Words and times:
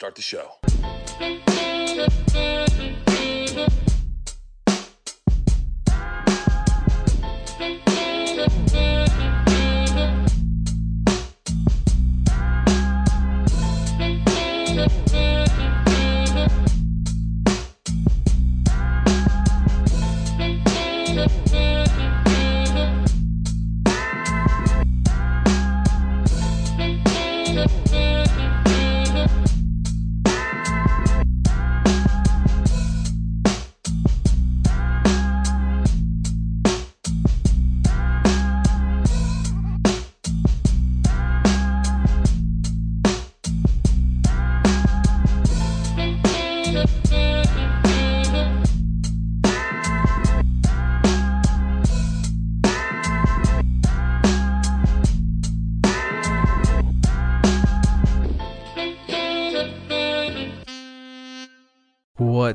Start 0.00 0.14
the 0.14 0.22
show. 0.22 0.60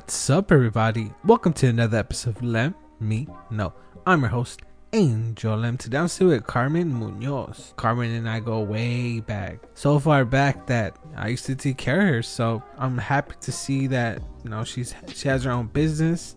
What's 0.05 0.29
up, 0.29 0.51
everybody? 0.51 1.11
Welcome 1.23 1.53
to 1.53 1.67
another 1.67 1.97
episode 1.97 2.35
of 2.37 2.43
Lem 2.43 2.75
Me 2.99 3.27
No. 3.49 3.73
I'm 4.05 4.21
your 4.21 4.29
host, 4.29 4.61
Angel 4.93 5.57
Lem. 5.57 5.77
Today 5.77 5.97
I'm 5.97 6.07
still 6.09 6.27
with 6.27 6.45
Carmen 6.45 6.93
Munoz. 6.93 7.73
Carmen 7.75 8.11
and 8.11 8.29
I 8.29 8.39
go 8.39 8.59
way 8.59 9.19
back, 9.19 9.57
so 9.73 9.97
far 9.97 10.23
back 10.23 10.67
that 10.67 10.95
I 11.17 11.29
used 11.29 11.47
to 11.47 11.55
take 11.55 11.77
care 11.77 12.01
of 12.01 12.07
her. 12.07 12.21
So 12.21 12.61
I'm 12.77 12.99
happy 12.99 13.33
to 13.41 13.51
see 13.51 13.87
that 13.87 14.21
you 14.43 14.51
know 14.51 14.63
she's 14.63 14.93
she 15.11 15.27
has 15.27 15.43
her 15.43 15.51
own 15.51 15.69
business, 15.73 16.35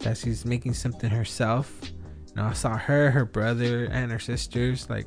that 0.00 0.18
she's 0.18 0.44
making 0.44 0.74
something 0.74 1.08
herself. 1.08 1.72
You 1.84 2.34
know, 2.34 2.44
I 2.44 2.52
saw 2.52 2.76
her, 2.76 3.10
her 3.10 3.24
brother, 3.24 3.86
and 3.86 4.12
her 4.12 4.18
sisters. 4.18 4.90
Like 4.90 5.06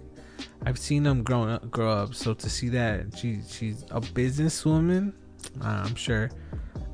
I've 0.66 0.80
seen 0.80 1.04
them 1.04 1.22
grow 1.22 1.44
up, 1.44 1.70
grow 1.70 1.92
up. 1.92 2.16
So 2.16 2.34
to 2.34 2.50
see 2.50 2.70
that 2.70 3.16
she 3.16 3.42
she's 3.48 3.84
a 3.92 4.02
businesswoman, 4.02 5.14
uh, 5.62 5.84
I'm 5.86 5.94
sure 5.94 6.32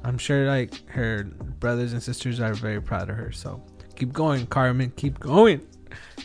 I'm 0.06 0.20
sure 0.20 0.46
like 0.46 0.88
her 0.90 1.24
brothers 1.60 1.92
and 1.92 2.02
sisters 2.02 2.40
are 2.40 2.54
very 2.54 2.80
proud 2.80 3.10
of 3.10 3.18
her. 3.18 3.32
So 3.32 3.62
keep 3.96 4.14
going, 4.14 4.46
Carmen. 4.46 4.94
Keep 4.96 5.20
going. 5.20 5.66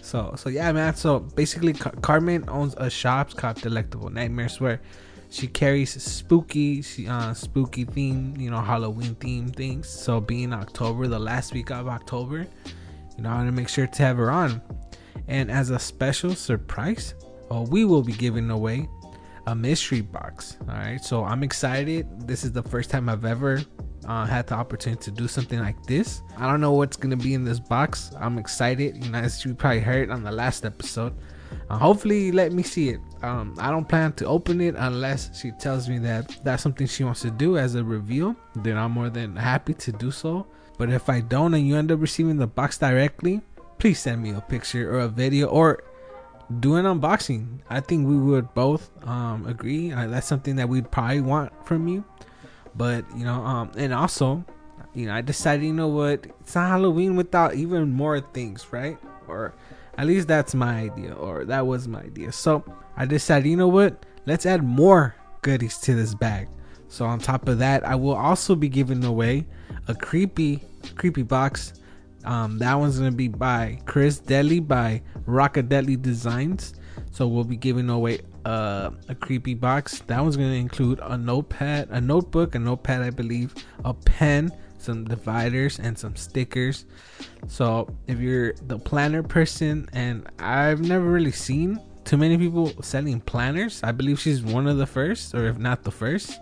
So 0.03 0.35
so 0.37 0.51
yeah, 0.51 0.71
man. 0.73 0.95
So 0.95 1.21
basically, 1.21 1.73
Car- 1.73 1.95
Carmen 2.03 2.45
owns 2.49 2.75
a 2.77 2.91
shop 2.91 3.35
called 3.37 3.57
Delectable 3.63 4.11
Nightmares 4.11 4.61
where 4.61 4.83
she 5.31 5.47
carries 5.47 5.91
spooky, 6.03 6.83
she, 6.83 7.07
uh, 7.07 7.33
spooky 7.33 7.85
theme, 7.85 8.35
you 8.37 8.51
know, 8.51 8.61
Halloween 8.61 9.15
theme 9.15 9.49
things. 9.49 9.89
So 9.89 10.21
being 10.21 10.53
October, 10.53 11.07
the 11.07 11.19
last 11.19 11.55
week 11.55 11.71
of 11.71 11.89
October, 11.89 12.47
you 13.17 13.23
know, 13.23 13.31
I 13.31 13.37
want 13.37 13.49
to 13.49 13.53
make 13.53 13.69
sure 13.69 13.87
to 13.87 14.03
have 14.03 14.19
her 14.19 14.31
on. 14.31 14.61
And 15.29 15.51
as 15.51 15.71
a 15.71 15.79
special 15.79 16.35
surprise, 16.35 17.15
well, 17.49 17.65
we 17.65 17.85
will 17.85 18.03
be 18.03 18.13
giving 18.13 18.51
away 18.51 18.89
a 19.47 19.55
mystery 19.55 20.01
box. 20.01 20.57
All 20.69 20.75
right, 20.75 21.03
so 21.03 21.25
I'm 21.25 21.43
excited. 21.43 22.07
This 22.27 22.45
is 22.45 22.53
the 22.53 22.63
first 22.63 22.91
time 22.91 23.09
I've 23.09 23.25
ever 23.25 23.61
uh, 24.07 24.27
had 24.27 24.47
the 24.47 24.55
opportunity 24.55 25.03
to 25.05 25.11
do 25.11 25.29
something 25.29 25.59
like 25.59 25.85
this. 25.87 26.23
I 26.37 26.47
don't 26.47 26.61
know 26.61 26.73
what's 26.73 26.97
gonna 26.97 27.17
be 27.17 27.35
in 27.35 27.45
this 27.45 27.61
box. 27.61 28.13
I'm 28.19 28.39
excited. 28.39 29.03
You 29.03 29.11
know, 29.11 29.19
as 29.19 29.45
you 29.45 29.55
probably 29.55 29.81
heard 29.81 30.11
on 30.11 30.23
the 30.23 30.33
last 30.33 30.65
episode. 30.65 31.15
Uh, 31.69 31.79
hopefully, 31.79 32.33
let 32.33 32.53
me 32.53 32.63
see 32.63 32.91
it. 32.91 33.01
Um, 33.23 33.55
I 33.59 33.71
don't 33.71 33.89
plan 33.89 34.13
to 34.15 34.27
open 34.27 34.61
it 34.61 34.75
unless 34.77 35.39
she 35.39 35.51
tells 35.53 35.89
me 35.89 35.99
that 35.99 36.41
that's 36.45 36.63
something 36.63 36.87
she 36.87 37.05
wants 37.05 37.23
to 37.23 37.31
do 37.31 37.59
as 37.59 37.75
a 37.75 37.85
reveal. 37.85 38.37
Then 38.57 38.77
I'm 38.77 38.93
more 38.93 39.11
than 39.11 39.37
happy 39.37 39.75
to 39.75 39.93
do 39.93 40.11
so. 40.11 40.47
But 40.79 40.91
if 40.91 41.11
I 41.11 41.21
don't 41.21 41.53
and 41.55 41.67
you 41.67 41.77
end 41.77 41.93
up 41.93 42.01
receiving 42.01 42.37
the 42.37 42.47
box 42.47 42.79
directly, 42.79 43.43
please 43.79 43.99
send 43.99 44.23
me 44.23 44.31
a 44.31 44.41
picture 44.41 44.95
or 44.95 45.01
a 45.01 45.09
video 45.09 45.49
or 45.49 45.83
do 46.59 46.75
an 46.75 46.85
unboxing. 46.85 47.61
I 47.69 47.81
think 47.81 48.09
we 48.09 48.17
would 48.17 48.53
both 48.55 48.91
um, 49.07 49.47
agree 49.47 49.93
uh, 49.93 50.09
that's 50.09 50.27
something 50.27 50.57
that 50.57 50.69
we'd 50.69 50.91
probably 50.91 51.21
want 51.21 51.53
from 51.67 51.87
you. 51.87 52.05
But 52.75 53.05
you 53.17 53.25
know, 53.25 53.45
um, 53.45 53.71
and 53.77 53.93
also, 53.95 54.45
you 54.95 55.07
know, 55.07 55.15
I 55.15 55.21
decided, 55.21 55.65
you 55.65 55.73
know 55.73 55.89
what, 55.89 56.27
it's 56.41 56.55
not 56.55 56.69
Halloween 56.69 57.17
without 57.17 57.55
even 57.55 57.93
more 57.93 58.21
things, 58.21 58.67
right? 58.73 58.99
Or 59.29 59.55
at 59.97 60.07
least 60.07 60.29
that's 60.29 60.55
my 60.55 60.81
idea, 60.81 61.13
or 61.15 61.45
that 61.45 61.67
was 61.67 61.87
my 61.87 62.01
idea. 62.01 62.33
So 62.33 62.65
I 62.97 63.07
decided, 63.07 63.49
you 63.49 63.57
know 63.57 63.69
what, 63.69 64.05
let's 64.27 64.47
add 64.47 64.65
more 64.65 65.15
goodies 65.43 65.79
to 65.79 65.95
this 65.95 66.15
bag. 66.15 66.49
So 66.89 67.05
on 67.05 67.21
top 67.21 67.49
of 67.49 67.59
that, 67.59 67.87
I 67.87 67.95
will 67.95 68.17
also 68.17 68.57
be 68.57 68.69
giving 68.69 69.05
away 69.05 69.47
a 69.87 69.95
creepy, 69.95 70.65
creepy 70.97 71.23
box 71.23 71.75
um, 72.25 72.59
that 72.59 72.75
one's 72.75 72.99
gonna 72.99 73.13
be 73.13 73.29
by 73.29 73.79
Chris 73.87 74.19
Deli 74.19 74.61
by 74.61 75.03
Rockadeli 75.27 76.01
Designs. 76.01 76.75
So 77.11 77.27
we'll 77.27 77.45
be 77.45 77.57
giving 77.57 77.91
away 77.91 78.21
uh, 78.45 78.91
a 79.09 79.15
creepy 79.15 79.55
box. 79.55 80.01
That 80.07 80.21
one's 80.21 80.37
gonna 80.37 80.53
include 80.53 81.01
a 81.03 81.17
notepad, 81.17 81.89
a 81.91 82.01
notebook, 82.01 82.55
a 82.55 82.59
notepad, 82.59 83.03
I 83.03 83.11
believe, 83.11 83.55
a 83.85 83.95
pen, 83.95 84.51
some 84.79 85.05
dividers, 85.05 85.79
and 85.79 85.99
some 85.99 86.17
stickers. 86.17 86.87
So 87.49 87.89
if 88.07 88.19
you're 88.19 88.55
the 88.67 88.79
planner 88.79 89.23
person, 89.23 89.89
and 89.93 90.29
I've 90.39 90.81
never 90.81 91.05
really 91.05 91.33
seen 91.33 91.81
too 92.05 92.17
many 92.17 92.39
people 92.39 92.73
selling 92.83 93.21
planners, 93.21 93.83
I 93.83 93.93
believe 93.93 94.21
she's 94.21 94.43
one 94.43 94.67
of 94.67 94.79
the 94.79 94.87
first, 94.87 95.35
or 95.35 95.47
if 95.47 95.59
not 95.59 95.83
the 95.83 95.91
first 95.91 96.39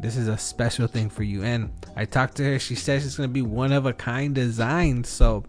this 0.00 0.16
is 0.16 0.28
a 0.28 0.36
special 0.36 0.86
thing 0.86 1.08
for 1.08 1.22
you. 1.22 1.42
And 1.42 1.70
I 1.96 2.04
talked 2.04 2.36
to 2.36 2.44
her. 2.44 2.58
She 2.58 2.74
says 2.74 3.06
it's 3.06 3.16
gonna 3.16 3.28
be 3.28 3.42
one 3.42 3.72
of 3.72 3.86
a 3.86 3.92
kind 3.92 4.34
design. 4.34 5.04
So 5.04 5.44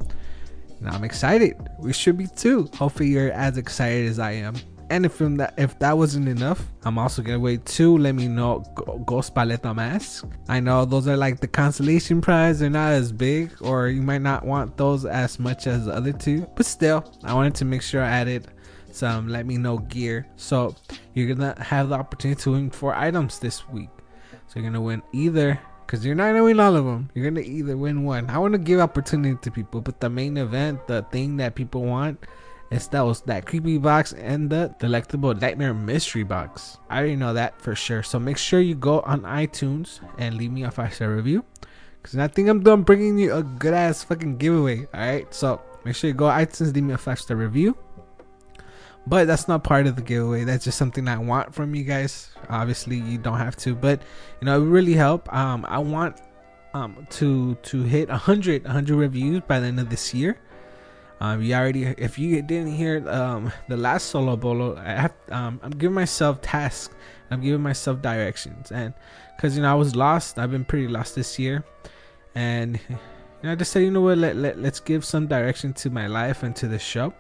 now 0.80 0.92
I'm 0.92 1.04
excited. 1.04 1.56
We 1.80 1.94
should 1.94 2.18
be 2.18 2.28
too. 2.28 2.70
Hopefully 2.76 3.10
you're 3.10 3.32
as 3.32 3.58
excited 3.58 4.08
as 4.08 4.20
I 4.20 4.32
am. 4.32 4.56
And 4.90 5.04
if 5.06 5.18
that 5.18 5.56
if 5.58 5.80
that 5.80 5.98
wasn't 5.98 6.28
enough, 6.28 6.62
I'm 6.84 7.00
also 7.00 7.24
gonna 7.24 7.40
wait 7.40 7.66
two. 7.66 7.98
Let 7.98 8.14
me 8.14 8.28
know 8.28 8.60
Ghost 9.06 9.34
Paleta 9.34 9.76
mask. 9.76 10.28
I 10.48 10.60
know 10.60 10.86
those 10.86 11.08
are 11.08 11.18
like 11.18 11.40
the 11.40 11.48
consolation 11.48 12.22
prize. 12.22 12.60
They're 12.60 12.70
not 12.70 12.92
as 12.92 13.12
big, 13.12 13.52
or 13.62 13.88
you 13.88 14.04
might 14.04 14.22
not 14.22 14.46
want 14.46 14.78
those 14.78 15.06
as 15.06 15.40
much 15.40 15.66
as 15.66 15.86
the 15.86 15.94
other 15.94 16.14
two. 16.14 16.46
But 16.56 16.68
still, 16.68 17.04
I 17.24 17.34
wanted 17.34 17.56
to 17.56 17.66
make 17.66 17.82
sure 17.82 18.04
I 18.04 18.10
added 18.10 18.48
some 18.92 19.28
let 19.28 19.46
me 19.46 19.58
know 19.58 19.80
gear. 19.80 20.28
So 20.36 20.76
you're 21.14 21.34
gonna 21.34 21.62
have 21.62 21.90
the 21.90 21.96
opportunity 21.96 22.42
to 22.44 22.52
win 22.52 22.70
four 22.70 22.96
items 22.96 23.40
this 23.40 23.68
week. 23.70 23.90
So 24.56 24.62
you're 24.62 24.72
gonna 24.72 24.82
win 24.82 25.04
either 25.12 25.60
because 25.86 26.06
you're 26.06 26.16
not 26.16 26.28
gonna 26.28 26.46
win 26.46 26.62
all 26.62 26.78
of 26.78 26.86
them. 26.86 27.10
You're 27.14 27.30
gonna 27.30 27.46
either 27.46 27.76
win 27.76 28.06
one. 28.06 28.30
I 28.30 28.38
want 28.38 28.54
to 28.54 28.58
give 28.58 28.80
opportunity 28.80 29.38
to 29.42 29.52
people, 29.52 29.82
but 29.82 30.00
the 30.00 30.10
main 30.10 30.38
event, 30.38 30.88
the 30.88 31.02
thing 31.12 31.36
that 31.38 31.56
people 31.56 31.84
want, 31.84 32.24
is 32.72 32.88
that 32.88 33.02
was 33.02 33.20
that 33.24 33.46
creepy 33.46 33.78
box 33.78 34.14
and 34.14 34.50
the 34.50 34.74
delectable 34.80 35.34
nightmare 35.34 35.74
mystery 35.74 36.24
box. 36.24 36.78
I 36.90 37.00
already 37.00 37.18
know 37.18 37.34
that 37.34 37.62
for 37.62 37.76
sure. 37.76 38.02
So 38.02 38.18
make 38.18 38.38
sure 38.38 38.62
you 38.62 38.76
go 38.76 39.02
on 39.02 39.24
iTunes 39.24 40.00
and 40.18 40.38
leave 40.38 40.54
me 40.54 40.64
a 40.64 40.72
five 40.72 40.94
star 40.94 41.14
review. 41.14 41.44
Cause 42.04 42.18
I 42.18 42.30
think 42.30 42.48
I'm 42.48 42.64
done 42.64 42.84
bringing 42.84 43.18
you 43.18 43.34
a 43.36 43.44
good 43.44 43.74
ass 43.74 44.06
fucking 44.06 44.38
giveaway. 44.38 44.88
All 44.94 45.02
right, 45.02 45.34
so 45.34 45.60
make 45.84 45.96
sure 45.96 46.08
you 46.08 46.14
go 46.14 46.28
iTunes, 46.28 46.74
leave 46.74 46.86
me 46.86 46.94
a 46.94 46.98
five 46.98 47.20
star 47.20 47.36
review. 47.36 47.76
But 49.08 49.28
that's 49.28 49.48
not 49.48 49.64
part 49.64 49.86
of 49.86 49.96
the 49.96 50.02
giveaway. 50.02 50.46
That's 50.46 50.66
just 50.66 50.78
something 50.78 51.08
I 51.08 51.18
want 51.18 51.54
from 51.54 51.76
you 51.76 51.84
guys. 51.84 52.30
Obviously, 52.50 52.98
you 52.98 53.18
don't 53.20 53.38
have 53.38 53.56
to, 53.58 53.76
but 53.76 54.02
you 54.42 54.46
know, 54.46 54.60
it 54.62 54.66
really 54.66 54.94
help. 54.94 55.32
Um, 55.34 55.66
I 55.70 55.80
want 55.80 56.20
um 56.74 57.08
to 57.10 57.56
to 57.56 57.84
hit 57.84 58.10
100 58.10 58.66
100 58.66 58.96
reviews 58.96 59.42
by 59.48 59.60
the 59.60 59.68
end 59.68 59.80
of 59.80 59.90
this 59.90 60.14
year. 60.14 60.38
Um, 61.22 61.42
you 61.42 61.54
already 61.54 61.86
if 61.86 62.20
you 62.20 62.42
didn't 62.42 62.74
hear 62.74 63.08
um 63.08 63.52
the 63.70 63.78
last 63.78 64.08
solo 64.08 64.36
bolo, 64.36 64.76
I 64.78 65.02
have 65.02 65.14
um 65.30 65.60
I'm 65.64 65.72
giving 65.72 65.96
myself 65.96 66.42
tasks. 66.42 66.94
I'm 67.32 67.42
giving 67.42 67.62
myself 67.62 68.02
directions, 68.02 68.72
and 68.72 68.94
because 69.36 69.56
you 69.56 69.64
know 69.64 69.72
I 69.72 69.76
was 69.76 69.96
lost. 69.96 70.38
I've 70.38 70.52
been 70.52 70.66
pretty 70.66 70.88
lost 70.88 71.16
this 71.16 71.40
year, 71.40 71.64
and 72.36 72.80
you 72.90 72.98
know 73.44 73.52
I 73.52 73.56
just 73.56 73.72
said 73.72 73.84
you 73.84 73.92
know 73.92 74.02
what 74.02 74.18
let, 74.18 74.36
let 74.36 74.60
let's 74.60 74.80
give 74.80 75.06
some 75.06 75.28
direction 75.28 75.74
to 75.74 75.90
my 75.90 76.08
life 76.08 76.44
and 76.44 76.56
to 76.58 76.68
the 76.68 76.80
show. 76.80 77.14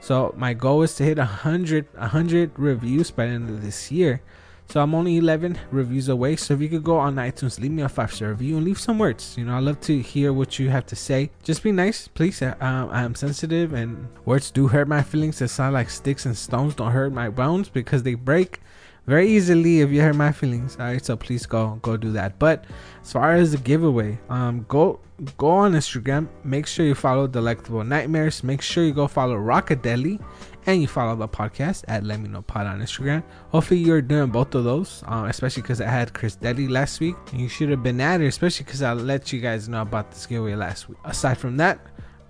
So 0.00 0.34
my 0.36 0.54
goal 0.54 0.82
is 0.82 0.94
to 0.96 1.04
hit 1.04 1.18
a 1.18 1.24
hundred, 1.24 1.86
a 1.96 2.08
hundred 2.08 2.58
reviews 2.58 3.10
by 3.10 3.26
the 3.26 3.32
end 3.32 3.50
of 3.50 3.62
this 3.62 3.92
year. 3.92 4.22
So 4.70 4.80
I'm 4.80 4.94
only 4.94 5.16
11 5.16 5.58
reviews 5.72 6.08
away. 6.08 6.36
So 6.36 6.54
if 6.54 6.60
you 6.60 6.68
could 6.68 6.84
go 6.84 6.96
on 6.96 7.16
iTunes, 7.16 7.58
leave 7.58 7.72
me 7.72 7.82
a 7.82 7.88
five 7.88 8.14
star 8.14 8.28
review 8.28 8.56
and 8.56 8.64
leave 8.64 8.78
some 8.78 9.00
words. 9.00 9.36
You 9.36 9.44
know, 9.44 9.56
I 9.56 9.58
love 9.58 9.80
to 9.80 10.00
hear 10.00 10.32
what 10.32 10.60
you 10.60 10.70
have 10.70 10.86
to 10.86 10.96
say. 10.96 11.30
Just 11.42 11.64
be 11.64 11.72
nice, 11.72 12.06
please. 12.06 12.40
Uh, 12.40 12.54
um, 12.60 12.88
I'm 12.90 13.14
sensitive 13.16 13.72
and 13.72 14.08
words 14.24 14.52
do 14.52 14.68
hurt 14.68 14.86
my 14.86 15.02
feelings. 15.02 15.40
It 15.42 15.48
sound 15.48 15.74
like 15.74 15.90
sticks 15.90 16.24
and 16.24 16.38
stones 16.38 16.76
don't 16.76 16.92
hurt 16.92 17.12
my 17.12 17.28
bones 17.28 17.68
because 17.68 18.04
they 18.04 18.14
break 18.14 18.60
very 19.06 19.28
easily 19.28 19.80
if 19.80 19.90
you 19.90 20.00
hurt 20.00 20.16
my 20.16 20.32
feelings. 20.32 20.76
All 20.78 20.86
right, 20.86 21.04
so 21.04 21.16
please 21.16 21.46
go 21.46 21.78
go 21.82 21.96
do 21.96 22.12
that. 22.12 22.38
But 22.38 22.64
as 23.02 23.12
far 23.12 23.34
as 23.34 23.52
the 23.52 23.58
giveaway, 23.58 24.18
um, 24.28 24.64
go 24.68 25.00
go 25.36 25.48
on 25.48 25.72
Instagram. 25.72 26.28
Make 26.44 26.66
sure 26.66 26.86
you 26.86 26.94
follow 26.94 27.26
Delectable 27.26 27.84
Nightmares. 27.84 28.42
Make 28.42 28.62
sure 28.62 28.84
you 28.84 28.92
go 28.92 29.08
follow 29.08 29.36
Rockadeli, 29.36 30.22
and 30.66 30.80
you 30.80 30.88
follow 30.88 31.16
the 31.16 31.28
podcast 31.28 31.84
at 31.88 32.04
Let 32.04 32.20
Me 32.20 32.28
Know 32.28 32.42
Pod 32.42 32.66
on 32.66 32.80
Instagram. 32.80 33.22
Hopefully 33.50 33.80
you're 33.80 34.02
doing 34.02 34.30
both 34.30 34.54
of 34.54 34.64
those, 34.64 35.02
um, 35.06 35.26
especially 35.26 35.62
because 35.62 35.80
I 35.80 35.88
had 35.88 36.12
Chris 36.12 36.36
Deli 36.36 36.68
last 36.68 37.00
week. 37.00 37.16
And 37.32 37.40
you 37.40 37.48
should 37.48 37.70
have 37.70 37.82
been 37.82 38.00
at 38.00 38.20
it, 38.20 38.26
especially 38.26 38.64
because 38.64 38.82
I 38.82 38.92
let 38.92 39.32
you 39.32 39.40
guys 39.40 39.68
know 39.68 39.82
about 39.82 40.10
this 40.10 40.26
giveaway 40.26 40.54
last 40.54 40.88
week. 40.88 40.98
Aside 41.04 41.38
from 41.38 41.56
that, 41.58 41.80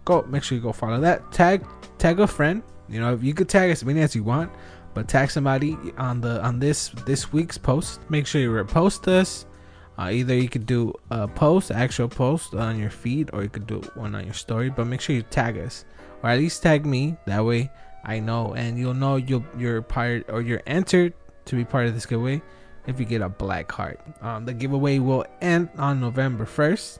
go 0.04 0.22
make 0.22 0.42
sure 0.42 0.56
you 0.56 0.62
go 0.62 0.72
follow 0.72 1.00
that. 1.00 1.32
Tag 1.32 1.64
tag 1.98 2.20
a 2.20 2.26
friend. 2.26 2.62
You 2.88 3.00
know, 3.00 3.14
if 3.14 3.22
you 3.22 3.34
could 3.34 3.48
tag 3.48 3.70
as 3.70 3.84
many 3.84 4.00
as 4.00 4.16
you 4.16 4.24
want 4.24 4.50
but 4.94 5.08
tag 5.08 5.30
somebody 5.30 5.76
on 5.98 6.20
the 6.20 6.42
on 6.42 6.58
this 6.58 6.88
this 7.06 7.32
week's 7.32 7.58
post. 7.58 8.00
Make 8.10 8.26
sure 8.26 8.40
you 8.40 8.50
repost 8.50 9.08
us 9.08 9.46
uh, 10.00 10.08
either 10.10 10.34
you 10.34 10.48
could 10.48 10.64
do 10.64 10.94
a 11.10 11.28
post 11.28 11.70
actual 11.70 12.08
post 12.08 12.54
on 12.54 12.78
your 12.78 12.90
feed 12.90 13.28
or 13.34 13.42
you 13.42 13.50
could 13.50 13.66
do 13.66 13.80
one 13.94 14.14
on 14.14 14.24
your 14.24 14.34
story 14.34 14.70
but 14.70 14.86
make 14.86 15.00
sure 15.00 15.14
you 15.14 15.22
tag 15.22 15.58
us. 15.58 15.84
Or 16.22 16.30
at 16.30 16.38
least 16.38 16.62
tag 16.62 16.86
me. 16.86 17.16
That 17.26 17.44
way 17.44 17.70
i 18.02 18.18
know 18.18 18.54
and 18.54 18.78
you'll 18.78 18.94
know 18.94 19.16
you'll 19.16 19.44
you're 19.58 19.82
part 19.82 20.24
or 20.30 20.40
you're 20.40 20.62
entered 20.66 21.12
to 21.44 21.54
be 21.54 21.66
part 21.66 21.86
of 21.86 21.92
this 21.92 22.06
giveaway 22.06 22.40
if 22.86 22.98
you 22.98 23.04
get 23.04 23.20
a 23.20 23.28
black 23.28 23.70
heart. 23.70 24.00
Um, 24.22 24.46
the 24.46 24.54
giveaway 24.54 24.98
will 24.98 25.26
end 25.42 25.68
on 25.76 26.00
november 26.00 26.46
1st 26.46 26.98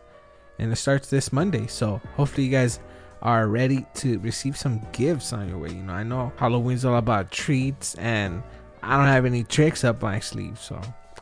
and 0.58 0.70
it 0.70 0.76
starts 0.76 1.08
this 1.08 1.32
monday. 1.32 1.66
So 1.68 2.02
hopefully 2.16 2.44
you 2.44 2.50
guys 2.50 2.80
are 3.22 3.48
ready 3.48 3.86
to 3.94 4.18
receive 4.20 4.56
some 4.56 4.80
gifts 4.92 5.32
on 5.32 5.48
your 5.48 5.58
way. 5.58 5.70
You 5.70 5.82
know, 5.82 5.92
I 5.92 6.02
know 6.02 6.32
Halloween's 6.36 6.84
all 6.84 6.96
about 6.96 7.30
treats, 7.30 7.94
and 7.96 8.42
I 8.82 8.96
don't 8.96 9.06
have 9.06 9.26
any 9.26 9.44
tricks 9.44 9.84
up 9.84 10.02
my 10.02 10.20
sleeve, 10.20 10.58
so 10.58 10.80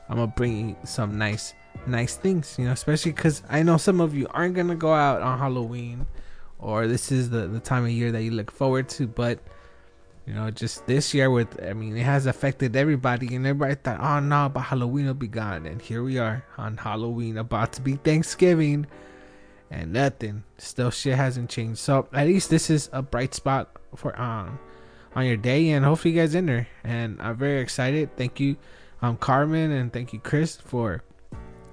I'm 0.09 0.17
gonna 0.17 0.29
bring 0.29 0.71
you 0.71 0.77
some 0.85 1.19
nice, 1.19 1.55
nice 1.87 2.17
things. 2.17 2.57
You 2.59 2.67
know, 2.67 2.73
especially 2.73 3.13
because 3.13 3.43
I 3.49 3.63
know 3.63 3.77
some 3.77 4.01
of 4.01 4.15
you 4.15 4.29
aren't 4.31 4.55
gonna 4.55 4.77
go 4.77 4.93
out 4.93 5.23
on 5.23 5.39
Halloween, 5.39 6.07
or 6.59 6.87
this 6.87 7.11
is 7.11 7.31
the 7.31 7.47
the 7.47 7.61
time 7.61 7.85
of 7.85 7.91
year 7.91 8.13
that 8.13 8.23
you 8.23 8.31
look 8.31 8.51
forward 8.51 8.89
to, 8.91 9.07
but. 9.07 9.39
You 10.27 10.35
know, 10.35 10.51
just 10.51 10.87
this 10.87 11.15
year 11.15 11.31
with, 11.31 11.59
I 11.65 11.73
mean, 11.73 11.97
it 11.97 12.03
has 12.03 12.27
affected 12.27 12.77
everybody, 12.77 13.35
and 13.35 13.47
everybody 13.47 13.77
thought, 13.77 13.99
oh 13.99 14.21
no, 14.21 14.51
but 14.51 14.61
Halloween 14.61 15.07
will 15.07 15.15
be 15.15 15.27
gone. 15.27 15.65
And 15.65 15.81
here 15.81 16.03
we 16.03 16.19
are 16.19 16.45
on 16.59 16.77
Halloween, 16.77 17.39
about 17.39 17.73
to 17.73 17.81
be 17.81 17.95
Thanksgiving 17.95 18.87
and 19.71 19.93
nothing. 19.93 20.45
Still, 20.59 20.91
shit 20.91 21.17
hasn't 21.17 21.51
changed. 21.51 21.79
So 21.79 22.09
at 22.13 22.27
least 22.27 22.51
this 22.51 22.71
is 22.71 22.89
a 22.93 23.03
bright 23.03 23.35
spot 23.35 23.71
for 23.95 24.19
um 24.21 24.59
on 25.15 25.25
your 25.25 25.37
day, 25.37 25.71
and 25.71 25.85
hopefully 25.85 26.15
you 26.15 26.21
guys 26.21 26.35
in 26.35 26.47
there. 26.47 26.69
And 26.85 27.21
I'm 27.21 27.37
very 27.37 27.61
excited. 27.61 28.17
Thank 28.17 28.41
you, 28.41 28.57
um 29.03 29.17
Carmen, 29.17 29.71
and 29.73 29.93
thank 29.93 30.13
you 30.13 30.21
Chris 30.21 30.57
for 30.57 31.03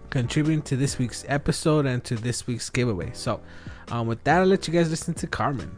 contributing 0.09 0.61
to 0.63 0.77
this 0.77 0.97
week's 0.97 1.25
episode 1.27 1.85
and 1.85 2.03
to 2.05 2.15
this 2.15 2.47
week's 2.47 2.69
giveaway. 2.69 3.11
So 3.13 3.41
um 3.91 4.07
with 4.07 4.23
that, 4.23 4.39
I'll 4.39 4.45
let 4.45 4.67
you 4.67 4.73
guys 4.73 4.89
listen 4.89 5.13
to 5.15 5.27
Carmen. 5.27 5.71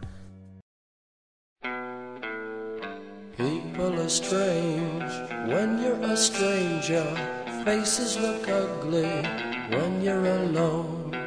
People 3.37 3.99
are 4.01 4.09
strange 4.09 5.11
when 5.47 5.79
you're 5.81 6.01
a 6.01 6.17
stranger. 6.17 7.05
Faces 7.63 8.17
look 8.17 8.47
ugly 8.49 9.21
when 9.69 10.01
you're 10.01 10.25
alone. 10.25 11.26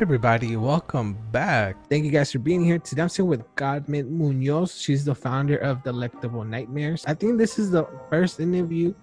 Everybody. 0.00 0.56
Welcome 0.56 1.18
back. 1.32 1.74
Thank 1.90 2.04
you 2.04 2.12
guys 2.12 2.30
for 2.30 2.38
being 2.38 2.64
here. 2.64 2.78
Today 2.78 3.02
I'm 3.02 3.08
sitting 3.08 3.28
with 3.28 3.42
Carmen 3.56 4.16
Munoz. 4.16 4.80
She's 4.80 5.04
the 5.04 5.14
founder 5.14 5.56
of 5.56 5.82
Delectable 5.82 6.44
Nightmares. 6.44 7.04
I 7.08 7.14
think 7.14 7.36
this 7.36 7.58
is 7.58 7.72
the 7.72 7.84
first 8.08 8.38
interview 8.38 8.94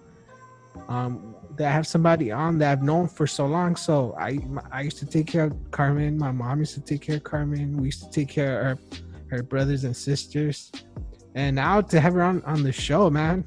um, 0.88 1.36
that 1.56 1.68
I 1.68 1.70
have 1.70 1.86
somebody 1.86 2.32
on 2.32 2.56
that 2.58 2.72
I've 2.72 2.82
known 2.82 3.08
for 3.08 3.26
so 3.26 3.44
long. 3.44 3.76
So 3.76 4.16
I 4.18 4.38
I 4.72 4.80
used 4.80 4.96
to 4.98 5.06
take 5.06 5.26
care 5.26 5.44
of 5.44 5.70
Carmen. 5.70 6.16
My 6.16 6.32
mom 6.32 6.60
used 6.60 6.74
to 6.74 6.80
take 6.80 7.02
care 7.02 7.16
of 7.16 7.24
Carmen. 7.24 7.76
We 7.76 7.88
used 7.88 8.02
to 8.04 8.10
take 8.10 8.30
care 8.30 8.70
of 8.70 8.78
her, 8.78 9.36
her 9.36 9.42
brothers 9.42 9.84
and 9.84 9.94
sisters. 9.94 10.72
And 11.34 11.56
now 11.56 11.82
to 11.82 12.00
have 12.00 12.14
her 12.14 12.22
on, 12.22 12.42
on 12.44 12.62
the 12.62 12.72
show, 12.72 13.10
man, 13.10 13.44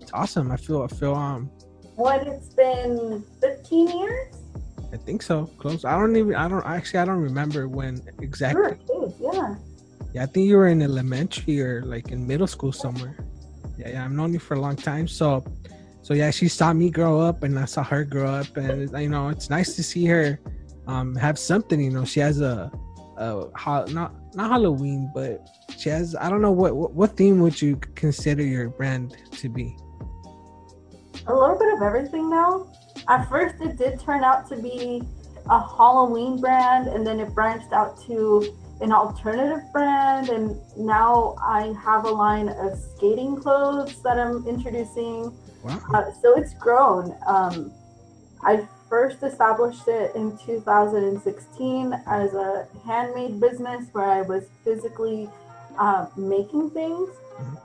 it's 0.00 0.10
awesome. 0.12 0.50
I 0.50 0.56
feel 0.56 0.82
I 0.82 0.88
feel 0.88 1.14
um 1.14 1.48
what 1.94 2.26
it's 2.26 2.52
been 2.54 3.24
15 3.40 4.00
years 4.00 4.41
I 4.92 4.96
think 4.98 5.22
so. 5.22 5.46
Close. 5.58 5.84
I 5.84 5.98
don't 5.98 6.14
even. 6.16 6.34
I 6.34 6.48
don't 6.48 6.64
actually. 6.66 7.00
I 7.00 7.04
don't 7.06 7.22
remember 7.22 7.66
when 7.66 8.02
exactly. 8.20 8.76
Sure, 8.86 9.14
yeah. 9.20 9.56
Yeah, 10.12 10.24
I 10.24 10.26
think 10.26 10.46
you 10.46 10.56
were 10.56 10.68
in 10.68 10.82
elementary 10.82 11.62
or 11.62 11.82
like 11.82 12.10
in 12.10 12.26
middle 12.26 12.46
school 12.46 12.72
somewhere. 12.72 13.16
Yeah, 13.78 13.90
yeah. 13.90 14.04
I've 14.04 14.12
known 14.12 14.34
you 14.34 14.38
for 14.38 14.54
a 14.54 14.60
long 14.60 14.76
time. 14.76 15.08
So, 15.08 15.44
so 16.02 16.12
yeah, 16.12 16.30
she 16.30 16.48
saw 16.48 16.74
me 16.74 16.90
grow 16.90 17.20
up, 17.20 17.42
and 17.42 17.58
I 17.58 17.64
saw 17.64 17.82
her 17.84 18.04
grow 18.04 18.30
up, 18.30 18.54
and 18.56 18.90
you 19.00 19.08
know, 19.08 19.30
it's 19.30 19.48
nice 19.48 19.74
to 19.76 19.82
see 19.82 20.04
her 20.06 20.38
um 20.86 21.16
have 21.16 21.38
something. 21.38 21.80
You 21.80 21.90
know, 21.90 22.04
she 22.04 22.20
has 22.20 22.42
a, 22.42 22.70
a 23.16 23.46
not 23.88 24.12
not 24.34 24.50
Halloween, 24.50 25.10
but 25.14 25.48
she 25.78 25.88
has. 25.88 26.14
I 26.14 26.28
don't 26.28 26.42
know 26.42 26.52
what 26.52 26.76
what, 26.76 26.92
what 26.92 27.16
theme 27.16 27.40
would 27.40 27.62
you 27.62 27.76
consider 27.94 28.42
your 28.42 28.68
brand 28.68 29.16
to 29.32 29.48
be? 29.48 29.74
A 31.26 31.34
little 31.34 31.56
bit 31.56 31.72
of 31.72 31.80
everything 31.80 32.28
now 32.28 32.66
at 33.08 33.28
first 33.28 33.56
it 33.60 33.76
did 33.76 34.00
turn 34.00 34.24
out 34.24 34.48
to 34.48 34.56
be 34.56 35.02
a 35.48 35.60
Halloween 35.60 36.40
brand, 36.40 36.88
and 36.88 37.06
then 37.06 37.20
it 37.20 37.34
branched 37.34 37.72
out 37.72 38.00
to 38.06 38.56
an 38.80 38.92
alternative 38.92 39.62
brand, 39.72 40.28
and 40.28 40.58
now 40.76 41.36
I 41.40 41.74
have 41.84 42.04
a 42.04 42.10
line 42.10 42.48
of 42.48 42.78
skating 42.78 43.36
clothes 43.36 44.02
that 44.02 44.18
I'm 44.18 44.46
introducing. 44.46 45.32
Wow. 45.62 45.80
Uh, 45.94 46.12
so 46.20 46.36
it's 46.36 46.54
grown. 46.54 47.16
Um, 47.26 47.72
I 48.44 48.66
first 48.88 49.22
established 49.22 49.86
it 49.86 50.14
in 50.16 50.36
2016 50.44 51.92
as 52.06 52.34
a 52.34 52.66
handmade 52.84 53.40
business 53.40 53.86
where 53.92 54.10
I 54.10 54.22
was 54.22 54.44
physically 54.64 55.30
uh, 55.78 56.06
making 56.16 56.70
things. 56.70 57.08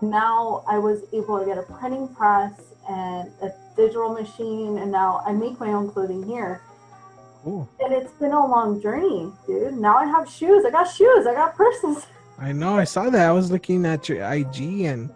Now 0.02 0.64
I 0.68 0.78
was 0.78 1.04
able 1.14 1.40
to 1.40 1.46
get 1.46 1.58
a 1.58 1.64
printing 1.64 2.08
press 2.08 2.54
and 2.90 3.32
a 3.42 3.52
digital 3.76 4.10
machine, 4.14 4.78
and 4.78 4.92
now 4.92 5.22
I 5.26 5.34
make 5.34 5.60
my 5.60 5.74
own 5.74 5.90
clothing 5.90 6.24
here. 6.24 6.62
Cool. 7.44 7.70
And 7.80 7.94
it's 7.94 8.12
been 8.14 8.32
a 8.32 8.46
long 8.46 8.82
journey, 8.82 9.32
dude. 9.46 9.76
Now 9.76 9.98
I 9.98 10.06
have 10.06 10.30
shoes. 10.30 10.66
I 10.66 10.72
got 10.72 10.86
shoes. 10.86 11.28
I 11.28 11.34
got 11.34 11.56
purses. 11.56 12.06
I 12.40 12.52
know. 12.52 12.78
I 12.78 12.84
saw 12.84 13.10
that. 13.10 13.28
I 13.28 13.32
was 13.32 13.52
looking 13.52 13.86
at 13.86 14.08
your 14.10 14.22
IG 14.32 14.82
and 14.82 15.10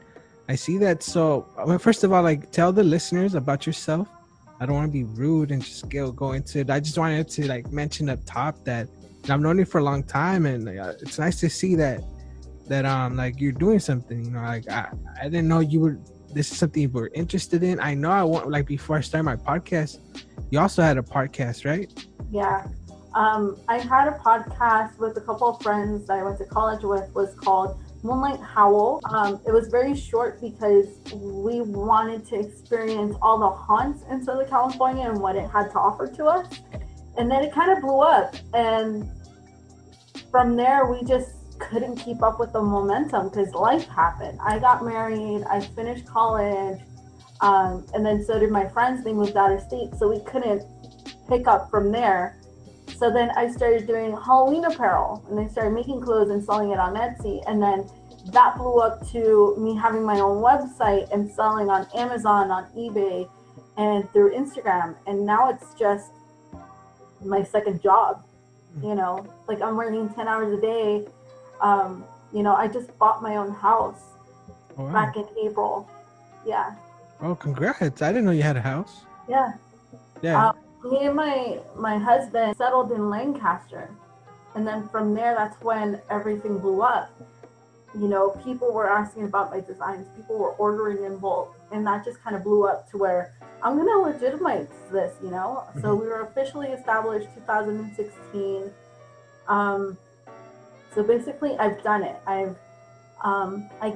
I 0.50 0.56
see 0.56 0.78
that. 0.80 1.04
So, 1.04 1.48
well, 1.66 1.78
first 1.78 2.04
of 2.04 2.12
all, 2.12 2.24
like, 2.24 2.52
tell 2.52 2.72
the 2.72 2.84
listeners 2.84 3.36
about 3.36 3.66
yourself. 3.66 4.08
I 4.60 4.66
don't 4.66 4.76
want 4.76 4.88
to 4.88 4.94
be 4.94 5.04
rude 5.04 5.52
and 5.52 5.64
just 5.64 5.90
go 5.90 6.12
go 6.12 6.34
into 6.34 6.60
it. 6.60 6.70
I 6.70 6.80
just 6.80 6.98
wanted 6.98 7.28
to 7.30 7.48
like 7.48 7.72
mention 7.72 8.10
up 8.10 8.20
top 8.26 8.64
that 8.66 8.88
I've 9.28 9.40
known 9.40 9.58
you 9.58 9.66
for 9.66 9.80
a 9.80 9.84
long 9.84 10.04
time, 10.04 10.46
and 10.46 10.70
uh, 10.70 10.94
it's 11.02 11.18
nice 11.18 11.40
to 11.40 11.50
see 11.50 11.74
that 11.76 12.04
that 12.68 12.86
um 12.86 13.16
like 13.16 13.40
you're 13.40 13.52
doing 13.52 13.80
something. 13.80 14.26
You 14.26 14.32
know, 14.32 14.42
like 14.42 14.70
I 14.70 14.90
I 15.20 15.24
didn't 15.26 15.48
know 15.48 15.60
you 15.60 15.80
were. 15.80 16.00
This 16.34 16.52
is 16.52 16.58
something 16.58 16.82
you 16.84 16.90
were 16.90 17.12
interested 17.14 17.62
in. 17.62 17.80
I 17.80 17.94
know 17.94 18.10
I 18.10 18.24
want 18.24 18.50
like 18.50 18.66
before 18.66 18.98
I 18.98 19.02
started 19.02 19.24
my 19.24 19.36
podcast. 19.36 20.00
You 20.50 20.60
also 20.60 20.82
had 20.82 20.98
a 20.98 21.02
podcast, 21.02 21.66
right? 21.66 21.92
Yeah. 22.30 22.68
Um, 23.14 23.58
I 23.68 23.78
had 23.80 24.08
a 24.08 24.12
podcast 24.12 24.98
with 24.98 25.18
a 25.18 25.22
couple 25.22 25.50
of 25.50 25.62
friends 25.62 26.08
that 26.08 26.20
I 26.20 26.24
went 26.24 26.38
to 26.38 26.46
college 26.46 26.84
with 26.84 27.14
was 27.14 27.36
called 27.36 27.78
Moonlight 28.04 28.40
Howl. 28.40 29.02
Um, 29.06 29.42
it 29.46 29.52
was 29.52 29.68
very 29.68 29.96
short 29.96 30.40
because 30.40 30.88
we 31.14 31.62
wanted 31.62 32.26
to 32.28 32.40
experience 32.40 33.16
all 33.22 33.38
the 33.38 33.50
haunts 33.50 34.04
in 34.10 34.24
Southern 34.24 34.48
California 34.48 35.10
and 35.10 35.20
what 35.20 35.36
it 35.36 35.50
had 35.50 35.70
to 35.72 35.80
offer 35.80 36.08
to 36.08 36.26
us. 36.26 36.62
And 37.18 37.30
then 37.30 37.44
it 37.44 37.54
kind 37.54 37.72
of 37.72 37.82
blew 37.82 38.00
up. 38.00 38.36
And 38.54 39.12
from 40.32 40.56
there, 40.56 40.86
we 40.86 41.04
just 41.04 41.32
couldn't 41.70 41.96
keep 41.96 42.22
up 42.22 42.40
with 42.40 42.54
the 42.54 42.62
momentum 42.62 43.30
because 43.30 43.54
life 43.54 43.88
happened. 43.88 44.40
I 44.44 44.60
got 44.60 44.84
married, 44.84 45.44
I 45.50 45.62
finished 45.62 46.06
college, 46.06 46.82
um, 47.42 47.86
and 47.94 48.06
then 48.06 48.24
so 48.24 48.40
did 48.40 48.52
my 48.52 48.68
friends. 48.68 49.04
They 49.04 49.14
moved 49.14 49.38
out 49.38 49.52
of 49.52 49.62
state, 49.62 49.96
so 49.98 50.10
we 50.10 50.20
couldn't 50.22 50.64
pick 51.28 51.48
up 51.48 51.70
from 51.70 51.92
there. 51.92 52.38
So 52.98 53.10
then 53.10 53.32
I 53.36 53.50
started 53.50 53.88
doing 53.88 54.12
Halloween 54.12 54.66
apparel 54.66 55.26
and 55.30 55.40
I 55.40 55.48
started 55.48 55.72
making 55.72 56.02
clothes 56.02 56.30
and 56.30 56.44
selling 56.44 56.72
it 56.72 56.78
on 56.78 56.96
Etsy. 56.96 57.42
And 57.48 57.62
then 57.62 57.90
that 58.28 58.58
blew 58.58 58.78
up 58.80 59.10
to 59.12 59.56
me 59.58 59.76
having 59.76 60.04
my 60.04 60.20
own 60.20 60.44
website 60.44 61.12
and 61.12 61.32
selling 61.32 61.70
on 61.70 61.88
Amazon, 61.96 62.52
on 62.52 62.66
eBay, 62.78 63.28
and 63.78 64.12
through 64.12 64.36
Instagram. 64.36 64.96
And 65.08 65.26
now 65.26 65.50
it's 65.50 65.74
just 65.74 66.12
my 67.24 67.44
second 67.44 67.82
job. 67.82 68.24
You 68.84 68.96
know, 68.96 69.26
like 69.48 69.62
I'm 69.62 69.76
working 69.76 70.08
10 70.14 70.28
hours 70.28 70.54
a 70.58 70.62
day. 70.62 71.08
Um, 71.62 72.04
you 72.34 72.44
know, 72.44 72.56
I 72.56 72.68
just 72.68 72.98
bought 72.98 73.22
my 73.22 73.36
own 73.38 73.52
house 73.52 74.02
Oh, 74.78 74.86
wow. 74.86 74.94
back 74.94 75.16
in 75.18 75.26
April. 75.44 75.90
Yeah. 76.46 76.74
oh 77.22 77.36
congrats! 77.36 78.02
I 78.02 78.10
didn't 78.12 78.26
know 78.26 78.32
you 78.32 78.42
had 78.44 78.58
a 78.58 78.62
house. 78.62 79.02
Yeah. 79.28 79.54
Yeah. 80.22 80.50
Um, 80.50 80.58
me 80.92 81.06
and 81.06 81.16
my 81.16 81.60
my 81.76 81.98
husband 81.98 82.56
settled 82.58 82.92
in 82.92 83.10
Lancaster, 83.10 83.90
and 84.56 84.66
then 84.66 84.88
from 84.90 85.14
there, 85.14 85.36
that's 85.36 85.62
when 85.62 86.02
everything 86.10 86.58
blew 86.58 86.82
up. 86.82 87.10
You 87.94 88.08
know, 88.08 88.30
people 88.46 88.72
were 88.74 88.90
asking 88.90 89.26
about 89.26 89.52
my 89.52 89.60
designs. 89.60 90.08
People 90.16 90.38
were 90.40 90.52
ordering 90.54 91.04
in 91.04 91.18
bulk, 91.18 91.54
and 91.72 91.86
that 91.86 92.06
just 92.06 92.24
kind 92.24 92.36
of 92.36 92.44
blew 92.44 92.66
up 92.66 92.90
to 92.92 92.98
where 92.98 93.34
I'm 93.62 93.78
gonna 93.78 93.98
legitimize 94.00 94.68
this. 94.92 95.14
You 95.22 95.30
know, 95.32 95.64
so 95.82 95.94
we 95.94 96.08
were 96.08 96.22
officially 96.22 96.70
established 96.70 97.28
2016. 97.36 98.72
Um, 99.48 99.98
so 100.94 101.04
basically, 101.04 101.58
I've 101.58 101.82
done 101.84 102.04
it. 102.04 102.18
I've 102.26 102.56
um, 103.24 103.70
I 103.82 103.96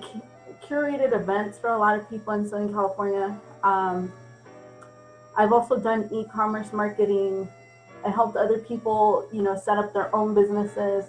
curated 0.67 1.13
events 1.13 1.57
for 1.57 1.69
a 1.69 1.77
lot 1.77 1.97
of 1.97 2.09
people 2.09 2.33
in 2.33 2.47
Southern 2.47 2.71
California. 2.71 3.39
Um, 3.63 4.11
I've 5.35 5.51
also 5.51 5.77
done 5.77 6.09
e-commerce 6.11 6.71
marketing. 6.71 7.49
I 8.05 8.09
helped 8.09 8.37
other 8.37 8.59
people, 8.59 9.27
you 9.33 9.41
know, 9.41 9.57
set 9.57 9.77
up 9.77 9.93
their 9.93 10.15
own 10.15 10.33
businesses. 10.33 11.05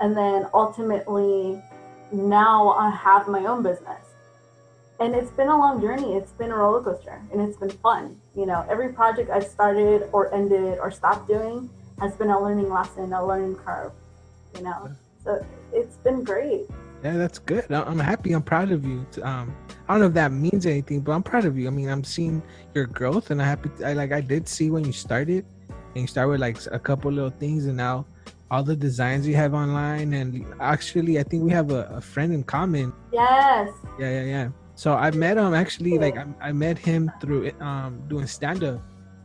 And 0.00 0.16
then 0.16 0.46
ultimately 0.54 1.62
now 2.12 2.70
I 2.70 2.90
have 2.90 3.28
my 3.28 3.44
own 3.46 3.62
business. 3.62 4.06
And 4.98 5.14
it's 5.14 5.30
been 5.30 5.48
a 5.48 5.58
long 5.58 5.80
journey. 5.80 6.14
It's 6.14 6.32
been 6.32 6.50
a 6.50 6.56
roller 6.56 6.82
coaster 6.82 7.20
and 7.32 7.40
it's 7.40 7.56
been 7.56 7.70
fun. 7.70 8.20
You 8.34 8.46
know, 8.46 8.66
every 8.70 8.92
project 8.92 9.30
I've 9.30 9.46
started 9.46 10.08
or 10.12 10.32
ended 10.32 10.78
or 10.78 10.90
stopped 10.90 11.26
doing 11.26 11.68
has 11.98 12.14
been 12.16 12.30
a 12.30 12.42
learning 12.42 12.70
lesson, 12.70 13.12
a 13.12 13.26
learning 13.26 13.56
curve, 13.56 13.92
you 14.56 14.62
know. 14.62 14.90
So 15.24 15.44
it's 15.72 15.96
been 15.96 16.24
great. 16.24 16.66
Yeah, 17.02 17.16
that's 17.16 17.38
good. 17.38 17.70
I'm 17.72 17.98
happy. 17.98 18.32
I'm 18.32 18.42
proud 18.42 18.72
of 18.72 18.84
you. 18.84 19.06
Um, 19.22 19.56
I 19.88 19.94
don't 19.94 20.00
know 20.00 20.06
if 20.06 20.14
that 20.14 20.32
means 20.32 20.66
anything, 20.66 21.00
but 21.00 21.12
I'm 21.12 21.22
proud 21.22 21.46
of 21.46 21.56
you. 21.58 21.66
I 21.66 21.70
mean, 21.70 21.88
I'm 21.88 22.04
seeing 22.04 22.42
your 22.74 22.86
growth, 22.86 23.30
and 23.30 23.40
I 23.40 23.46
happy. 23.46 23.70
I 23.84 23.94
like. 23.94 24.12
I 24.12 24.20
did 24.20 24.46
see 24.46 24.70
when 24.70 24.84
you 24.84 24.92
started, 24.92 25.46
and 25.68 26.02
you 26.02 26.06
started 26.06 26.28
with 26.30 26.40
like 26.40 26.58
a 26.70 26.78
couple 26.78 27.10
little 27.10 27.30
things, 27.30 27.66
and 27.66 27.76
now 27.76 28.04
all 28.50 28.62
the 28.62 28.76
designs 28.76 29.26
you 29.26 29.34
have 29.36 29.54
online. 29.54 30.12
And 30.12 30.44
actually, 30.60 31.18
I 31.18 31.22
think 31.22 31.42
we 31.42 31.52
have 31.52 31.70
a, 31.70 31.84
a 31.86 32.00
friend 32.02 32.34
in 32.34 32.42
common. 32.44 32.92
Yes. 33.12 33.70
Yeah, 33.98 34.10
yeah, 34.10 34.24
yeah. 34.24 34.48
So 34.74 34.92
I 34.94 35.10
met 35.12 35.38
him 35.38 35.54
actually. 35.54 35.98
Like 35.98 36.18
I, 36.18 36.26
I 36.40 36.52
met 36.52 36.76
him 36.76 37.10
through 37.20 37.50
um 37.60 38.02
doing 38.08 38.26
stand 38.26 38.62
up, 38.62 38.82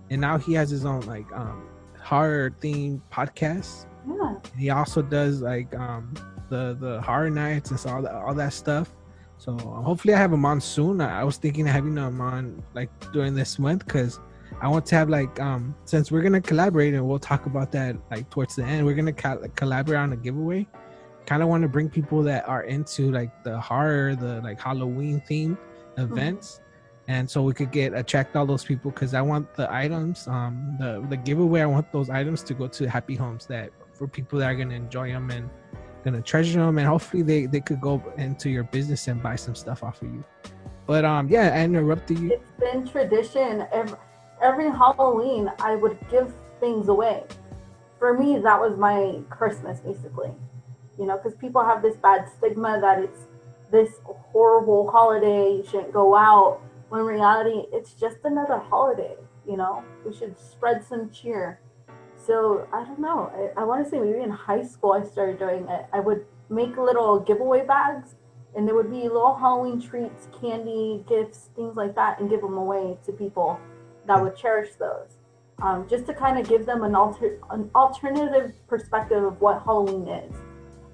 and 0.09 0.21
now 0.21 0.37
he 0.37 0.53
has 0.53 0.69
his 0.69 0.85
own 0.85 1.01
like 1.01 1.29
um 1.33 1.67
horror 2.01 2.51
themed 2.61 3.01
podcast. 3.11 3.85
Yeah. 4.07 4.35
he 4.57 4.69
also 4.69 5.01
does 5.01 5.41
like 5.41 5.74
um 5.75 6.13
the 6.50 6.77
the 6.79 7.01
horror 7.01 7.29
nights 7.29 7.71
and 7.71 7.79
so 7.79 7.89
all 7.89 8.01
that 8.01 8.13
all 8.13 8.33
that 8.35 8.53
stuff. 8.53 8.93
So 9.38 9.55
uh, 9.55 9.81
hopefully 9.81 10.13
i 10.13 10.17
have 10.17 10.31
him 10.31 10.45
on 10.45 10.62
soon. 10.62 11.01
I, 11.01 11.21
I 11.21 11.24
was 11.24 11.38
thinking 11.38 11.67
of 11.67 11.74
having 11.74 11.97
him 11.97 12.21
on 12.21 12.63
like 12.74 12.89
during 13.12 13.35
this 13.35 13.59
month 13.59 13.85
because 13.85 14.19
i 14.62 14.67
want 14.67 14.85
to 14.85 14.95
have 14.95 15.09
like 15.09 15.38
um 15.41 15.75
since 15.83 16.12
we're 16.12 16.21
gonna 16.21 16.39
collaborate 16.39 16.93
and 16.93 17.05
we'll 17.05 17.19
talk 17.19 17.45
about 17.45 17.71
that 17.74 17.97
like 18.09 18.29
towards 18.29 18.55
the 18.55 18.63
end 18.63 18.85
we're 18.85 18.93
gonna 18.93 19.12
co- 19.12 19.39
like, 19.41 19.55
collaborate 19.55 20.00
on 20.00 20.13
a 20.13 20.17
giveaway. 20.17 20.65
Kind 21.25 21.41
of 21.41 21.50
want 21.50 21.63
to 21.63 21.67
bring 21.67 21.89
people 21.89 22.21
that 22.24 22.47
are 22.47 22.63
into 22.63 23.12
like 23.12 23.43
the 23.43 23.59
horror 23.59 24.15
the 24.15 24.41
like 24.41 24.59
halloween 24.59 25.21
themed 25.29 25.57
events. 25.97 26.62
And 27.07 27.29
so 27.29 27.43
we 27.43 27.53
could 27.53 27.71
get 27.71 27.93
attract 27.93 28.35
all 28.35 28.45
those 28.45 28.63
people 28.63 28.91
because 28.91 29.13
i 29.13 29.21
want 29.21 29.53
the 29.55 29.71
items 29.74 30.27
um 30.27 30.75
the 30.79 31.05
the 31.09 31.17
giveaway 31.17 31.62
i 31.62 31.65
want 31.65 31.91
those 31.91 32.09
items 32.09 32.41
to 32.43 32.53
go 32.53 32.67
to 32.67 32.89
happy 32.89 33.15
homes 33.15 33.45
that 33.47 33.71
for 33.95 34.07
people 34.07 34.39
that 34.39 34.51
are 34.51 34.55
to 34.55 34.71
enjoy 34.73 35.11
them 35.11 35.31
and 35.31 35.49
to 36.03 36.21
treasure 36.21 36.59
them 36.59 36.77
and 36.77 36.87
hopefully 36.87 37.23
they 37.23 37.47
they 37.47 37.59
could 37.59 37.81
go 37.81 38.01
into 38.17 38.49
your 38.49 38.63
business 38.65 39.07
and 39.07 39.23
buy 39.23 39.35
some 39.35 39.55
stuff 39.55 39.83
off 39.83 40.01
of 40.03 40.13
you 40.13 40.23
but 40.85 41.03
um 41.03 41.27
yeah 41.29 41.51
i 41.55 41.63
interrupted 41.63 42.19
you 42.19 42.31
It's 42.31 42.51
been 42.59 42.87
tradition. 42.87 43.65
Every, 43.71 43.97
every 44.41 44.69
Halloween, 44.69 45.51
I 45.59 45.75
would 45.75 45.97
give 46.09 46.33
things 46.59 46.87
away. 46.89 47.23
For 47.99 48.17
me, 48.17 48.37
that 48.39 48.59
was 48.59 48.77
my 48.77 49.21
Christmas, 49.29 49.79
basically. 49.79 50.31
You 50.99 51.05
know, 51.07 51.17
because 51.17 51.35
people 51.35 51.63
have 51.63 51.81
this 51.81 51.97
bad 51.97 52.29
stigma 52.37 52.79
that 52.81 52.99
it's 52.99 53.21
this 53.71 53.89
horrible 54.05 54.91
holiday, 54.91 55.57
you 55.57 55.65
shouldn't 55.69 55.91
go 55.91 56.15
out. 56.15 56.61
When 56.89 57.01
reality, 57.01 57.63
it's 57.73 57.93
just 57.93 58.17
another 58.23 58.59
holiday. 58.59 59.15
You 59.47 59.57
know, 59.57 59.83
we 60.05 60.15
should 60.15 60.37
spread 60.37 60.83
some 60.85 61.09
cheer. 61.09 61.59
So 62.25 62.67
I 62.74 62.84
don't 62.84 63.00
know. 63.00 63.32
I, 63.55 63.62
I 63.62 63.63
want 63.63 63.84
to 63.84 63.89
say 63.89 64.00
maybe 64.00 64.22
in 64.22 64.32
high 64.32 64.63
school 64.63 64.94
I 64.94 65.03
started 65.03 65.38
doing 65.38 65.67
it. 65.70 65.86
I 65.94 66.00
would 66.00 66.25
make 66.50 66.77
little 66.77 67.20
giveaway 67.20 67.65
bags 67.65 68.15
and 68.55 68.67
there 68.67 68.74
would 68.75 68.89
be 68.89 69.03
little 69.03 69.36
Halloween 69.36 69.82
treats, 69.82 70.27
candy, 70.39 71.03
gifts, 71.08 71.50
things 71.55 71.75
like 71.75 71.94
that, 71.96 72.20
and 72.20 72.29
give 72.29 72.41
them 72.41 72.58
away 72.58 72.98
to 73.05 73.12
people 73.12 73.60
that 74.08 74.22
would 74.22 74.36
cherish 74.36 74.70
those. 74.79 75.17
Um, 75.62 75.88
just 75.89 76.05
to 76.08 76.13
kind 76.13 76.39
of 76.39 76.48
give 76.48 76.65
them 76.65 76.84
an 76.84 76.96
alter 76.96 77.39
an 77.50 77.70
alternative 77.75 78.53
perspective 78.67 79.24
of 79.24 79.39
what 79.39 79.62
Halloween 79.63 80.08
is, 80.08 80.36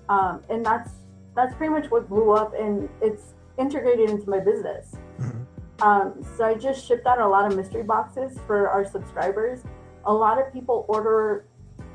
um, 0.09 0.43
and 0.49 0.63
that's 0.63 0.91
that's 1.35 1.55
pretty 1.55 1.73
much 1.73 1.89
what 1.89 2.07
blew 2.07 2.31
up, 2.31 2.53
and 2.53 2.87
it's 3.01 3.33
integrated 3.57 4.09
into 4.09 4.29
my 4.29 4.39
business. 4.39 4.95
Mhm. 5.19 5.45
Um, 5.81 6.23
so 6.37 6.45
I 6.45 6.53
just 6.53 6.85
shipped 6.85 7.07
out 7.07 7.19
a 7.19 7.27
lot 7.27 7.51
of 7.51 7.57
mystery 7.57 7.81
boxes 7.81 8.37
for 8.45 8.69
our 8.69 8.85
subscribers. 8.85 9.63
A 10.05 10.13
lot 10.13 10.39
of 10.39 10.51
people 10.51 10.85
order 10.87 11.45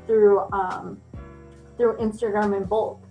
through 0.05 0.39
um, 0.51 1.01
through 1.77 1.97
Instagram 1.97 2.55
in 2.57 2.63
bulk 2.63 3.01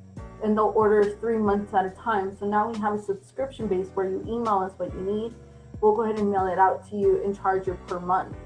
and 0.43 0.57
they'll 0.57 0.73
order 0.77 1.17
three 1.21 1.39
months 1.39 1.73
at 1.75 1.87
a 1.87 1.91
time. 1.91 2.37
So 2.39 2.47
now 2.47 2.71
we 2.71 2.79
have 2.79 2.95
a 2.95 3.03
subscription 3.03 3.69
base 3.69 3.89
where 3.95 4.09
you 4.09 4.23
email 4.29 4.59
us 4.59 4.73
what 4.77 4.93
you 4.95 5.01
need. 5.01 5.35
We'll 5.81 5.95
go 5.95 6.03
ahead 6.03 6.19
and 6.19 6.31
mail 6.31 6.47
it 6.47 6.59
out 6.59 6.89
to 6.91 6.97
you 6.97 7.23
and 7.25 7.37
charge 7.37 7.67
you 7.67 7.79
per 7.87 8.01
month. 8.01 8.37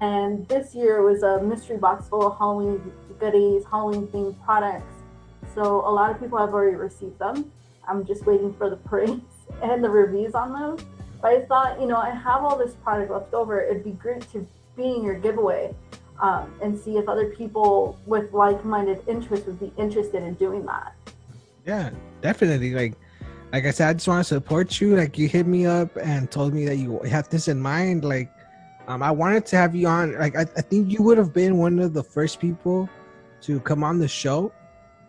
And 0.00 0.46
this 0.48 0.74
year 0.74 1.02
was 1.02 1.22
a 1.22 1.42
mystery 1.42 1.78
box 1.78 2.08
full 2.08 2.26
of 2.26 2.38
Halloween 2.38 2.92
goodies, 3.18 3.64
Halloween 3.64 4.06
themed 4.08 4.42
products. 4.44 4.92
so 5.54 5.86
a 5.88 5.90
lot 5.90 6.10
of 6.10 6.20
people 6.20 6.38
have 6.38 6.50
already 6.50 6.76
received 6.76 7.18
them. 7.18 7.50
I'm 7.88 8.04
just 8.04 8.26
waiting 8.26 8.52
for 8.54 8.68
the 8.68 8.76
praise 8.88 9.20
and 9.62 9.82
the 9.82 9.90
reviews 9.90 10.34
on 10.34 10.52
them. 10.52 10.86
But 11.22 11.32
I 11.32 11.40
thought, 11.46 11.80
you 11.80 11.86
know, 11.86 11.96
I 11.96 12.10
have 12.10 12.44
all 12.44 12.58
this 12.58 12.74
product 12.74 13.10
left 13.10 13.32
over. 13.32 13.60
It'd 13.62 13.84
be 13.84 13.92
great 13.92 14.30
to 14.32 14.46
be 14.76 14.94
in 14.94 15.02
your 15.02 15.14
giveaway 15.14 15.74
um, 16.20 16.52
and 16.62 16.78
see 16.78 16.96
if 16.96 17.08
other 17.08 17.30
people 17.30 17.98
with 18.06 18.32
like-minded 18.32 19.02
interests 19.06 19.46
would 19.46 19.60
be 19.60 19.72
interested 19.76 20.22
in 20.22 20.34
doing 20.34 20.64
that. 20.66 20.94
Yeah, 21.66 21.90
definitely. 22.22 22.72
Like, 22.72 22.94
like 23.52 23.64
I 23.64 23.70
said, 23.70 23.88
I 23.88 23.92
just 23.94 24.08
want 24.08 24.26
to 24.26 24.34
support 24.34 24.80
you. 24.80 24.96
Like, 24.96 25.18
you 25.18 25.28
hit 25.28 25.46
me 25.46 25.66
up 25.66 25.96
and 25.96 26.30
told 26.30 26.54
me 26.54 26.64
that 26.66 26.76
you 26.76 26.98
have 27.00 27.28
this 27.28 27.48
in 27.48 27.60
mind. 27.60 28.04
Like, 28.04 28.30
um, 28.86 29.02
I 29.02 29.10
wanted 29.10 29.46
to 29.46 29.56
have 29.56 29.74
you 29.74 29.88
on. 29.88 30.18
Like, 30.18 30.36
I, 30.36 30.42
I 30.42 30.62
think 30.62 30.92
you 30.92 31.02
would 31.02 31.18
have 31.18 31.32
been 31.32 31.58
one 31.58 31.78
of 31.78 31.92
the 31.92 32.02
first 32.02 32.40
people 32.40 32.88
to 33.42 33.60
come 33.60 33.82
on 33.82 33.98
the 33.98 34.08
show. 34.08 34.52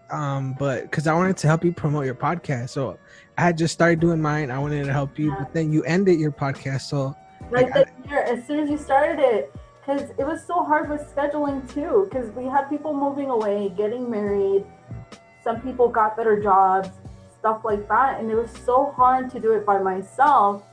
Um, 0.09 0.55
but 0.57 0.83
because 0.83 1.05
I 1.05 1.13
wanted 1.13 1.37
to 1.37 1.47
help 1.47 1.65
you 1.65 1.73
promote 1.73 2.05
your 2.05 2.15
podcast, 2.15 2.69
so 2.69 2.97
I 3.37 3.41
had 3.41 3.57
just 3.57 3.73
started 3.73 3.99
doing 3.99 4.21
mine. 4.21 4.49
I 4.51 4.57
wanted 4.57 4.85
to 4.85 4.93
help 4.93 5.19
you, 5.19 5.35
but 5.37 5.53
then 5.53 5.71
you 5.71 5.83
ended 5.83 6.19
your 6.19 6.31
podcast. 6.31 6.81
So, 6.81 7.15
like, 7.51 7.73
like 7.73 7.87
year, 8.09 8.23
as 8.23 8.45
soon 8.45 8.59
as 8.59 8.69
you 8.69 8.77
started 8.77 9.19
it, 9.19 9.53
because 9.79 10.09
it 10.17 10.25
was 10.25 10.45
so 10.45 10.63
hard 10.63 10.89
with 10.89 11.01
scheduling 11.13 11.71
too. 11.73 12.07
Because 12.09 12.29
we 12.31 12.45
had 12.45 12.69
people 12.69 12.93
moving 12.93 13.29
away, 13.29 13.71
getting 13.77 14.09
married. 14.09 14.65
Some 15.43 15.61
people 15.61 15.87
got 15.87 16.17
better 16.17 16.41
jobs, 16.41 16.89
stuff 17.39 17.61
like 17.63 17.87
that, 17.87 18.19
and 18.19 18.29
it 18.29 18.35
was 18.35 18.51
so 18.65 18.93
hard 18.95 19.29
to 19.31 19.39
do 19.39 19.53
it 19.53 19.65
by 19.65 19.79
myself. 19.79 20.63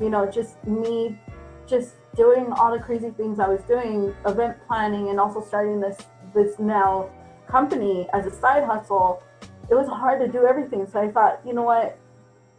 You 0.00 0.10
know, 0.10 0.28
just 0.28 0.62
me, 0.66 1.18
just 1.66 1.94
doing 2.16 2.52
all 2.52 2.72
the 2.72 2.82
crazy 2.82 3.10
things 3.10 3.38
I 3.38 3.48
was 3.48 3.60
doing, 3.62 4.14
event 4.26 4.56
planning, 4.66 5.10
and 5.10 5.20
also 5.20 5.40
starting 5.40 5.80
this 5.80 5.98
this 6.34 6.58
now 6.58 7.10
company 7.46 8.08
as 8.12 8.26
a 8.26 8.30
side 8.30 8.64
hustle, 8.64 9.22
it 9.70 9.74
was 9.74 9.86
hard 9.86 10.20
to 10.20 10.26
do 10.26 10.46
everything. 10.46 10.86
So 10.90 11.00
I 11.00 11.10
thought, 11.10 11.40
you 11.46 11.52
know 11.54 11.62
what, 11.62 11.96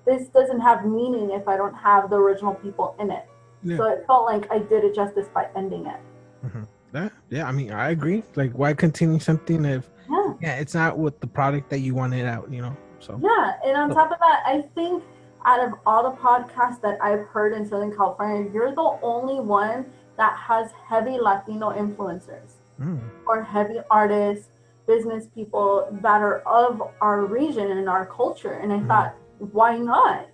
this 0.05 0.27
doesn't 0.29 0.61
have 0.61 0.85
meaning 0.85 1.31
if 1.31 1.47
I 1.47 1.57
don't 1.57 1.73
have 1.73 2.09
the 2.09 2.15
original 2.15 2.53
people 2.53 2.95
in 2.99 3.11
it. 3.11 3.25
Yeah. 3.65 3.77
So 3.77 3.85
it 3.85 4.05
felt 4.05 4.25
like 4.25 4.49
I 4.51 4.59
did 4.59 4.83
it 4.83 4.93
justice 4.95 5.27
by 5.33 5.47
ending 5.55 5.87
it. 5.87 5.99
Mm-hmm. 6.45 6.63
Yeah, 6.93 7.09
yeah. 7.29 7.47
I 7.47 7.51
mean, 7.51 7.71
I 7.71 7.89
agree. 7.89 8.23
Like, 8.35 8.51
why 8.53 8.73
continue 8.73 9.19
something 9.19 9.65
if 9.65 9.89
yeah. 10.09 10.33
yeah, 10.39 10.55
it's 10.57 10.75
not 10.75 10.97
with 10.97 11.19
the 11.19 11.27
product 11.27 11.69
that 11.71 11.79
you 11.79 11.95
wanted 11.95 12.25
out, 12.25 12.51
you 12.51 12.61
know? 12.61 12.77
So 12.99 13.19
yeah, 13.21 13.53
and 13.65 13.75
on 13.75 13.89
top 13.89 14.11
of 14.11 14.19
that, 14.19 14.43
I 14.45 14.63
think 14.75 15.03
out 15.45 15.59
of 15.59 15.73
all 15.85 16.11
the 16.11 16.17
podcasts 16.17 16.79
that 16.81 16.97
I've 17.01 17.25
heard 17.25 17.53
in 17.53 17.65
Southern 17.65 17.95
California, 17.95 18.49
you're 18.53 18.73
the 18.73 18.97
only 19.01 19.39
one 19.39 19.85
that 20.17 20.37
has 20.37 20.71
heavy 20.87 21.17
Latino 21.19 21.71
influencers 21.71 22.53
mm. 22.79 22.99
or 23.25 23.43
heavy 23.43 23.79
artists, 23.91 24.47
business 24.87 25.27
people 25.33 25.87
that 26.01 26.21
are 26.21 26.39
of 26.41 26.81
our 27.01 27.25
region 27.25 27.71
and 27.71 27.89
our 27.89 28.05
culture. 28.05 28.53
And 28.53 28.71
I 28.71 28.77
mm. 28.77 28.87
thought, 28.87 29.15
why 29.39 29.77
not? 29.77 30.29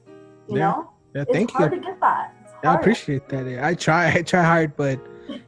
You 0.48 0.58
yeah. 0.58 0.72
know? 0.72 0.92
Yeah, 1.14 1.24
thank 1.26 1.50
it's 1.50 1.58
hard 1.58 1.74
you. 1.74 1.80
to 1.80 1.86
get 1.86 2.00
that. 2.00 2.34
I 2.64 2.76
appreciate 2.76 3.28
that. 3.30 3.64
I 3.64 3.74
try, 3.74 4.12
I 4.16 4.22
try 4.22 4.44
hard, 4.44 4.76
but 4.76 5.00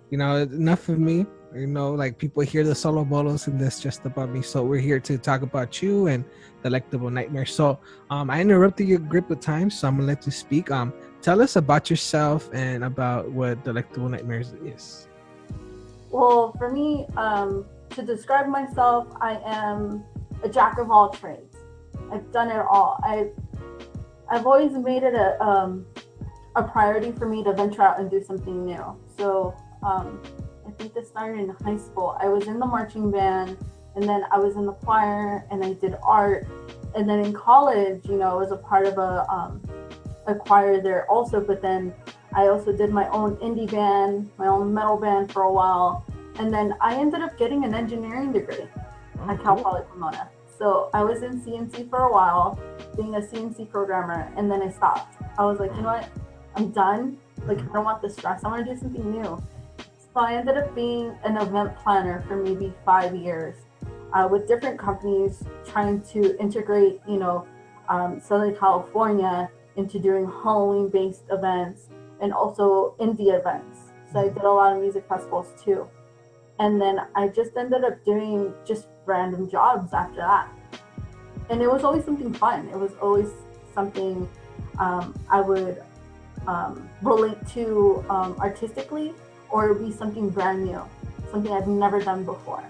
you 0.09 0.17
know, 0.17 0.37
enough 0.37 0.89
of 0.89 0.99
me. 0.99 1.25
You 1.55 1.67
know, 1.67 1.91
like 1.91 2.17
people 2.17 2.41
hear 2.41 2.63
the 2.63 2.73
solo 2.73 3.05
bolos 3.05 3.45
and 3.45 3.61
that's 3.61 3.79
just 3.79 4.03
about 4.05 4.29
me. 4.29 4.41
So 4.41 4.63
we're 4.63 4.81
here 4.81 4.99
to 5.01 5.19
talk 5.19 5.43
about 5.43 5.83
you 5.83 6.07
and 6.07 6.25
delectable 6.63 7.11
nightmare. 7.11 7.45
So 7.45 7.77
um 8.09 8.31
I 8.31 8.41
interrupted 8.41 8.87
your 8.87 8.97
grip 8.97 9.29
of 9.29 9.39
time, 9.39 9.69
so 9.69 9.87
I'm 9.87 9.97
gonna 9.97 10.07
let 10.07 10.25
you 10.25 10.31
speak. 10.31 10.71
Um 10.71 10.91
tell 11.21 11.43
us 11.43 11.55
about 11.55 11.91
yourself 11.91 12.49
and 12.53 12.83
about 12.83 13.29
what 13.29 13.63
delectable 13.63 14.09
nightmares 14.09 14.53
is. 14.65 15.07
Well, 16.09 16.53
for 16.59 16.69
me, 16.69 17.07
um, 17.17 17.65
to 17.91 18.03
describe 18.03 18.47
myself, 18.47 19.07
I 19.19 19.39
am 19.45 20.03
a 20.43 20.49
jack 20.49 20.77
of 20.77 20.91
all 20.91 21.09
trades. 21.09 21.55
I've 22.11 22.31
done 22.31 22.49
it 22.49 22.65
all. 22.69 22.99
I've 23.03 23.31
I've 24.29 24.45
always 24.45 24.73
made 24.73 25.03
it 25.03 25.15
a 25.15 25.43
um, 25.43 25.85
a 26.55 26.63
priority 26.63 27.11
for 27.11 27.27
me 27.27 27.43
to 27.43 27.53
venture 27.53 27.81
out 27.81 27.99
and 27.99 28.09
do 28.09 28.21
something 28.23 28.65
new. 28.65 28.83
So 29.17 29.55
um, 29.81 30.21
I 30.67 30.71
think 30.71 30.93
this 30.93 31.07
started 31.09 31.39
in 31.39 31.49
high 31.49 31.77
school. 31.77 32.17
I 32.19 32.27
was 32.27 32.47
in 32.47 32.59
the 32.59 32.65
marching 32.65 33.11
band, 33.11 33.57
and 33.95 34.03
then 34.07 34.23
I 34.31 34.39
was 34.39 34.55
in 34.55 34.65
the 34.65 34.73
choir, 34.73 35.45
and 35.51 35.63
I 35.63 35.73
did 35.73 35.95
art. 36.03 36.47
And 36.95 37.09
then 37.09 37.19
in 37.19 37.33
college, 37.33 38.05
you 38.05 38.17
know, 38.17 38.29
I 38.29 38.33
was 38.35 38.51
a 38.51 38.57
part 38.57 38.85
of 38.85 38.97
a 38.97 39.25
um, 39.31 39.61
a 40.27 40.35
choir 40.35 40.81
there 40.81 41.09
also. 41.09 41.41
But 41.41 41.61
then 41.61 41.93
I 42.33 42.47
also 42.47 42.71
did 42.71 42.91
my 42.91 43.07
own 43.09 43.35
indie 43.37 43.69
band, 43.69 44.29
my 44.37 44.47
own 44.47 44.73
metal 44.73 44.97
band 44.97 45.31
for 45.31 45.43
a 45.43 45.51
while. 45.51 46.05
And 46.39 46.51
then 46.51 46.73
I 46.81 46.95
ended 46.95 47.21
up 47.21 47.37
getting 47.37 47.63
an 47.63 47.75
engineering 47.75 48.31
degree 48.31 48.67
oh, 49.19 49.29
at 49.29 49.41
Cal 49.43 49.55
Poly 49.55 49.81
Pomona. 49.91 50.29
So 50.57 50.89
I 50.93 51.03
was 51.03 51.23
in 51.23 51.41
CNC 51.41 51.89
for 51.89 52.03
a 52.03 52.11
while, 52.11 52.59
being 52.95 53.15
a 53.15 53.19
CNC 53.19 53.69
programmer, 53.69 54.31
and 54.37 54.49
then 54.49 54.61
I 54.61 54.69
stopped. 54.69 55.21
I 55.37 55.45
was 55.45 55.59
like, 55.59 55.71
you 55.75 55.81
know 55.81 55.89
what? 55.89 56.09
I'm 56.55 56.71
done. 56.71 57.17
Like, 57.45 57.59
I 57.59 57.73
don't 57.73 57.83
want 57.83 58.01
the 58.01 58.09
stress. 58.09 58.43
I 58.43 58.49
want 58.49 58.65
to 58.65 58.73
do 58.73 58.79
something 58.79 59.11
new. 59.11 59.41
So 60.13 60.19
I 60.19 60.35
ended 60.35 60.57
up 60.57 60.75
being 60.75 61.15
an 61.23 61.37
event 61.37 61.75
planner 61.77 62.23
for 62.27 62.37
maybe 62.37 62.73
five 62.85 63.15
years 63.15 63.55
uh, 64.13 64.27
with 64.29 64.47
different 64.47 64.79
companies 64.79 65.43
trying 65.65 66.01
to 66.13 66.39
integrate, 66.39 67.01
you 67.07 67.17
know, 67.17 67.47
um, 67.89 68.19
Southern 68.19 68.55
California 68.55 69.49
into 69.75 69.99
doing 69.99 70.25
Halloween 70.25 70.89
based 70.89 71.23
events 71.31 71.89
and 72.21 72.31
also 72.31 72.95
indie 72.99 73.37
events. 73.37 73.91
So 74.11 74.19
I 74.19 74.29
did 74.29 74.43
a 74.43 74.51
lot 74.51 74.73
of 74.75 74.81
music 74.81 75.05
festivals 75.09 75.47
too. 75.61 75.87
And 76.59 76.79
then 76.79 76.99
I 77.15 77.27
just 77.29 77.57
ended 77.57 77.83
up 77.83 78.05
doing 78.05 78.53
just 78.63 78.87
random 79.05 79.49
jobs 79.49 79.91
after 79.93 80.17
that. 80.17 80.47
And 81.49 81.61
it 81.61 81.69
was 81.69 81.83
always 81.83 82.05
something 82.05 82.31
fun. 82.33 82.69
It 82.69 82.77
was 82.77 82.93
always 83.01 83.29
something 83.73 84.29
um, 84.77 85.19
I 85.29 85.41
would 85.41 85.81
um, 86.47 86.89
relate 87.01 87.37
to 87.49 88.03
um, 88.09 88.35
artistically 88.39 89.13
or 89.49 89.73
be 89.73 89.91
something 89.91 90.29
brand 90.29 90.65
new, 90.65 90.81
something 91.31 91.51
I've 91.51 91.67
never 91.67 92.01
done 92.01 92.25
before. 92.25 92.63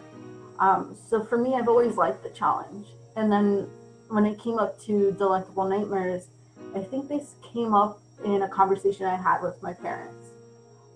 Um, 0.60 0.96
so 1.10 1.24
for 1.24 1.38
me, 1.38 1.56
I've 1.56 1.68
always 1.68 1.96
liked 1.96 2.24
the 2.24 2.30
challenge. 2.30 2.88
And 3.16 3.32
then 3.32 3.68
when 4.10 4.26
it 4.26 4.40
came 4.40 4.60
up 4.60 4.80
to 4.82 5.12
Delectable 5.14 5.68
Nightmares, 5.68 6.28
I 6.76 6.80
think 6.80 7.08
this 7.08 7.36
came 7.54 7.74
up 7.74 8.00
in 8.24 8.44
a 8.44 8.48
conversation 8.48 9.06
I 9.06 9.16
had 9.16 9.42
with 9.42 9.62
my 9.62 9.74
parents, 9.74 10.30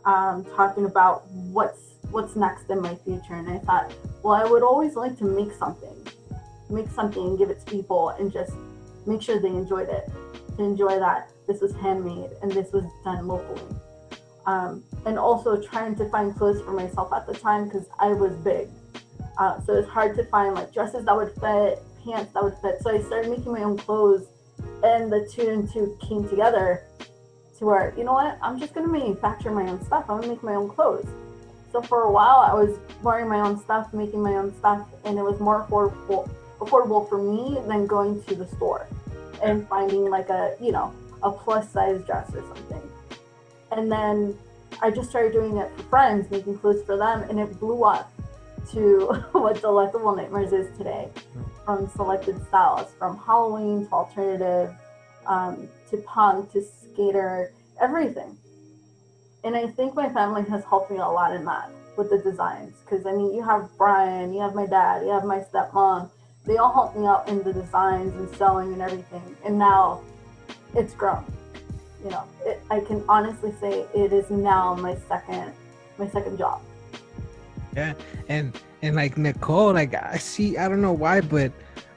um, 0.06 0.46
talking 0.56 0.86
about 0.86 1.28
what's 1.30 1.96
what's 2.12 2.36
next 2.36 2.70
in 2.70 2.82
my 2.82 2.96
future. 2.96 3.34
And 3.34 3.50
I 3.50 3.58
thought, 3.60 3.94
well, 4.24 4.34
I 4.34 4.50
would 4.50 4.63
always 4.63 4.96
like 4.96 5.18
to 5.18 5.26
make 5.26 5.52
something, 5.52 5.96
make 6.70 6.90
something 6.90 7.26
and 7.26 7.38
give 7.38 7.50
it 7.50 7.60
to 7.60 7.66
people 7.66 8.10
and 8.10 8.32
just 8.32 8.54
make 9.06 9.22
sure 9.22 9.40
they 9.40 9.50
enjoyed 9.50 9.90
it, 9.90 10.10
enjoy 10.63 11.00
that 11.00 11.30
this 11.48 11.62
was 11.62 11.74
handmade 11.76 12.32
and 12.41 12.52
this 12.52 12.72
was 12.72 12.84
done 13.04 13.28
locally. 13.28 13.76
Um, 14.46 14.84
and 15.06 15.20
also 15.20 15.62
trying 15.62 15.96
to 15.96 16.10
find 16.10 16.36
clothes 16.36 16.62
for 16.62 16.72
myself 16.72 17.12
at 17.13 17.28
the 17.28 17.34
time 17.34 17.65
because 17.65 17.88
I 18.00 18.10
was 18.10 18.34
big. 18.36 18.70
Uh, 19.38 19.60
so 19.62 19.74
it's 19.74 19.89
hard 19.89 20.15
to 20.15 20.24
find 20.26 20.56
like 20.56 20.74
dresses 20.74 21.06
that 21.06 21.15
would 21.15 21.34
fit, 21.34 21.84
pants 22.04 22.34
that 22.34 22.43
would 22.43 22.56
fit. 22.62 22.82
So 22.82 22.96
I 22.96 23.02
started 23.02 23.30
making 23.30 23.52
my 23.52 23.63
own 23.63 23.78
clothes 23.78 24.28
and 24.84 25.12
the 25.12 25.28
two 25.32 25.50
and 25.50 25.72
two 25.72 25.98
came 26.08 26.28
together 26.30 26.84
to 27.58 27.65
where 27.65 27.93
you 27.98 28.04
know 28.04 28.13
what 28.13 28.38
i'm 28.41 28.60
just 28.60 28.74
going 28.74 28.86
to 28.86 28.91
manufacture 28.91 29.52
my 29.52 29.67
own 29.67 29.84
stuff 29.84 30.04
i'm 30.10 30.17
going 30.17 30.24
to 30.24 30.30
make 30.30 30.43
my 30.43 30.54
own 30.54 30.70
clothes 30.70 31.08
so 31.72 31.82
for 31.82 32.04
a 32.04 32.12
while 32.12 32.38
i 32.38 32.54
was 32.54 32.78
wearing 33.02 33.28
my 33.28 33.39
own 33.39 33.60
stuff 33.60 33.91
making 33.93 34.22
my 34.22 34.36
own 34.36 34.56
stuff 34.58 34.88
and 35.06 35.17
it 35.17 35.24
was 35.24 35.39
more 35.39 35.65
affordable 35.65 36.30
affordable 36.60 37.08
for 37.10 37.22
me 37.22 37.58
than 37.67 37.88
going 37.88 38.22
to 38.24 38.36
the 38.36 38.48
store 38.48 38.88
and 39.43 39.67
finding 39.67 40.10
like 40.10 40.30
a 40.30 40.56
you 40.62 40.71
know 40.71 40.93
a 41.23 41.32
plus 41.32 41.71
size 41.71 42.02
dress 42.04 42.34
or 42.34 42.41
something 42.47 42.82
and 43.71 43.91
then 43.91 44.38
i 44.82 44.89
just 44.89 45.10
started 45.10 45.34
doing 45.34 45.58
it 45.58 45.71
for 45.76 45.84
friends 45.84 46.30
making 46.32 46.58
clothes 46.60 46.84
for 46.86 46.97
them 46.97 47.23
and 47.30 47.39
it 47.39 47.60
blew 47.60 47.84
up 47.84 48.12
to 48.71 49.08
what 49.32 49.60
delectable 49.62 50.15
nightmares 50.15 50.54
is 50.54 50.76
today 50.78 51.10
from 51.65 51.88
selected 51.89 52.36
styles 52.47 52.91
from 53.00 53.17
halloween 53.17 53.86
to 53.86 53.91
alternative 53.93 54.73
um, 55.28 55.67
to 55.89 55.97
punk 55.97 56.52
to 56.54 56.62
skater, 56.62 57.54
everything. 57.80 58.38
And 59.43 59.56
I 59.56 59.67
think 59.67 59.95
my 59.95 60.10
family 60.10 60.43
has 60.50 60.63
helped 60.65 60.91
me 60.91 60.97
a 60.97 61.08
lot 61.08 61.34
in 61.34 61.45
that 61.45 61.69
with 61.95 62.10
the 62.10 62.17
designs. 62.17 62.76
Because 62.84 63.06
I 63.06 63.12
mean, 63.12 63.34
you 63.34 63.43
have 63.43 63.69
Brian, 63.78 64.34
you 64.34 64.41
have 64.41 64.56
my 64.56 64.65
dad, 64.65 65.04
you 65.04 65.12
have 65.12 65.23
my 65.23 65.39
stepmom. 65.39 66.10
They 66.48 66.56
all 66.58 66.74
helped 66.74 66.96
me 66.96 67.06
out 67.06 67.28
in 67.28 67.44
the 67.44 67.52
designs 67.52 68.16
and 68.16 68.34
sewing 68.38 68.72
and 68.74 68.82
everything. 68.82 69.36
And 69.46 69.60
now 69.60 70.02
it's 70.74 70.94
grown. 70.94 71.26
You 72.04 72.12
know, 72.12 72.24
it, 72.46 72.62
I 72.72 72.80
can 72.80 73.04
honestly 73.10 73.54
say 73.60 73.86
it 73.94 74.14
is 74.14 74.30
now 74.30 74.74
my 74.76 74.96
second 75.10 75.52
my 75.98 76.08
second 76.08 76.38
job. 76.38 76.62
Yeah, 77.76 77.94
and 78.30 78.58
and 78.82 78.96
like 78.96 79.18
Nicole, 79.18 79.74
like 79.74 79.94
I 79.94 80.18
see, 80.18 80.58
I 80.58 80.70
don't 80.70 80.82
know 80.82 80.94
why, 80.94 81.22
but 81.22 81.52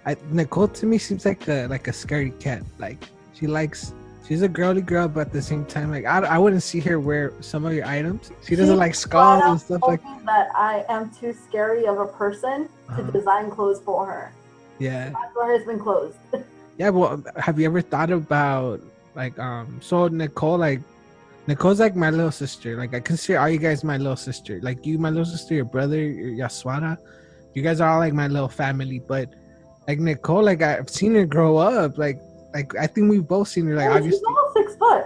I, 0.04 0.16
Nicole 0.30 0.68
to 0.68 0.86
me 0.86 0.98
seems 0.98 1.24
like 1.24 1.46
a 1.48 1.68
like 1.68 1.86
a 1.86 1.92
scary 1.92 2.30
cat. 2.32 2.62
Like 2.78 2.98
she 3.34 3.46
likes 3.46 3.94
she's 4.26 4.42
a 4.42 4.48
girly 4.48 4.82
girl, 4.82 5.06
but 5.06 5.28
at 5.28 5.32
the 5.32 5.42
same 5.42 5.64
time, 5.64 5.90
like 5.90 6.06
I, 6.06 6.20
I 6.20 6.38
wouldn't 6.38 6.62
see 6.62 6.80
her 6.80 6.98
wear 6.98 7.32
some 7.40 7.64
of 7.64 7.72
your 7.72 7.86
items. 7.86 8.32
She 8.46 8.56
doesn't 8.56 8.74
she 8.74 8.78
like 8.78 8.94
skulls 8.94 9.42
and 9.44 9.60
stuff 9.60 9.82
like 9.86 10.02
that. 10.24 10.48
I 10.56 10.84
am 10.88 11.10
too 11.10 11.32
scary 11.32 11.86
of 11.86 11.98
a 11.98 12.06
person 12.06 12.68
to 12.88 12.92
uh-huh. 12.92 13.10
design 13.10 13.50
clothes 13.50 13.80
for 13.84 14.06
her. 14.06 14.32
Yeah. 14.80 15.10
That 15.10 15.34
door 15.34 15.52
has 15.52 15.64
been 15.64 15.78
closed. 15.78 16.16
Yeah, 16.78 16.88
well, 16.88 17.22
have 17.36 17.60
you 17.60 17.66
ever 17.66 17.82
thought 17.82 18.10
about 18.10 18.80
like 19.14 19.38
um? 19.38 19.80
So 19.82 20.08
Nicole, 20.08 20.56
like 20.56 20.80
Nicole's 21.46 21.78
like 21.78 21.94
my 21.94 22.08
little 22.08 22.30
sister. 22.30 22.74
Like 22.78 22.94
I 22.94 23.00
consider 23.00 23.38
all 23.38 23.50
you 23.50 23.58
guys 23.58 23.84
my 23.84 23.98
little 23.98 24.16
sister. 24.16 24.60
Like 24.62 24.86
you, 24.86 24.96
my 24.96 25.10
little 25.10 25.26
sister, 25.26 25.52
your 25.52 25.66
brother, 25.66 26.00
your 26.00 26.30
Yaswara. 26.48 26.96
You 27.52 27.60
guys 27.60 27.82
are 27.82 27.90
all 27.90 27.98
like 27.98 28.14
my 28.14 28.28
little 28.28 28.48
family. 28.48 28.98
But 28.98 29.28
like 29.86 29.98
Nicole, 29.98 30.42
like 30.42 30.62
I've 30.62 30.88
seen 30.88 31.14
her 31.16 31.26
grow 31.26 31.58
up. 31.58 31.98
Like 31.98 32.18
like 32.54 32.74
I 32.76 32.86
think 32.86 33.10
we've 33.10 33.28
both 33.28 33.48
seen 33.48 33.66
her. 33.66 33.74
Like 33.74 33.90
Oh, 33.90 33.96
she's 33.96 34.22
obviously, 34.22 34.26
almost 34.26 34.56
six 34.56 34.76
foot. 34.76 35.04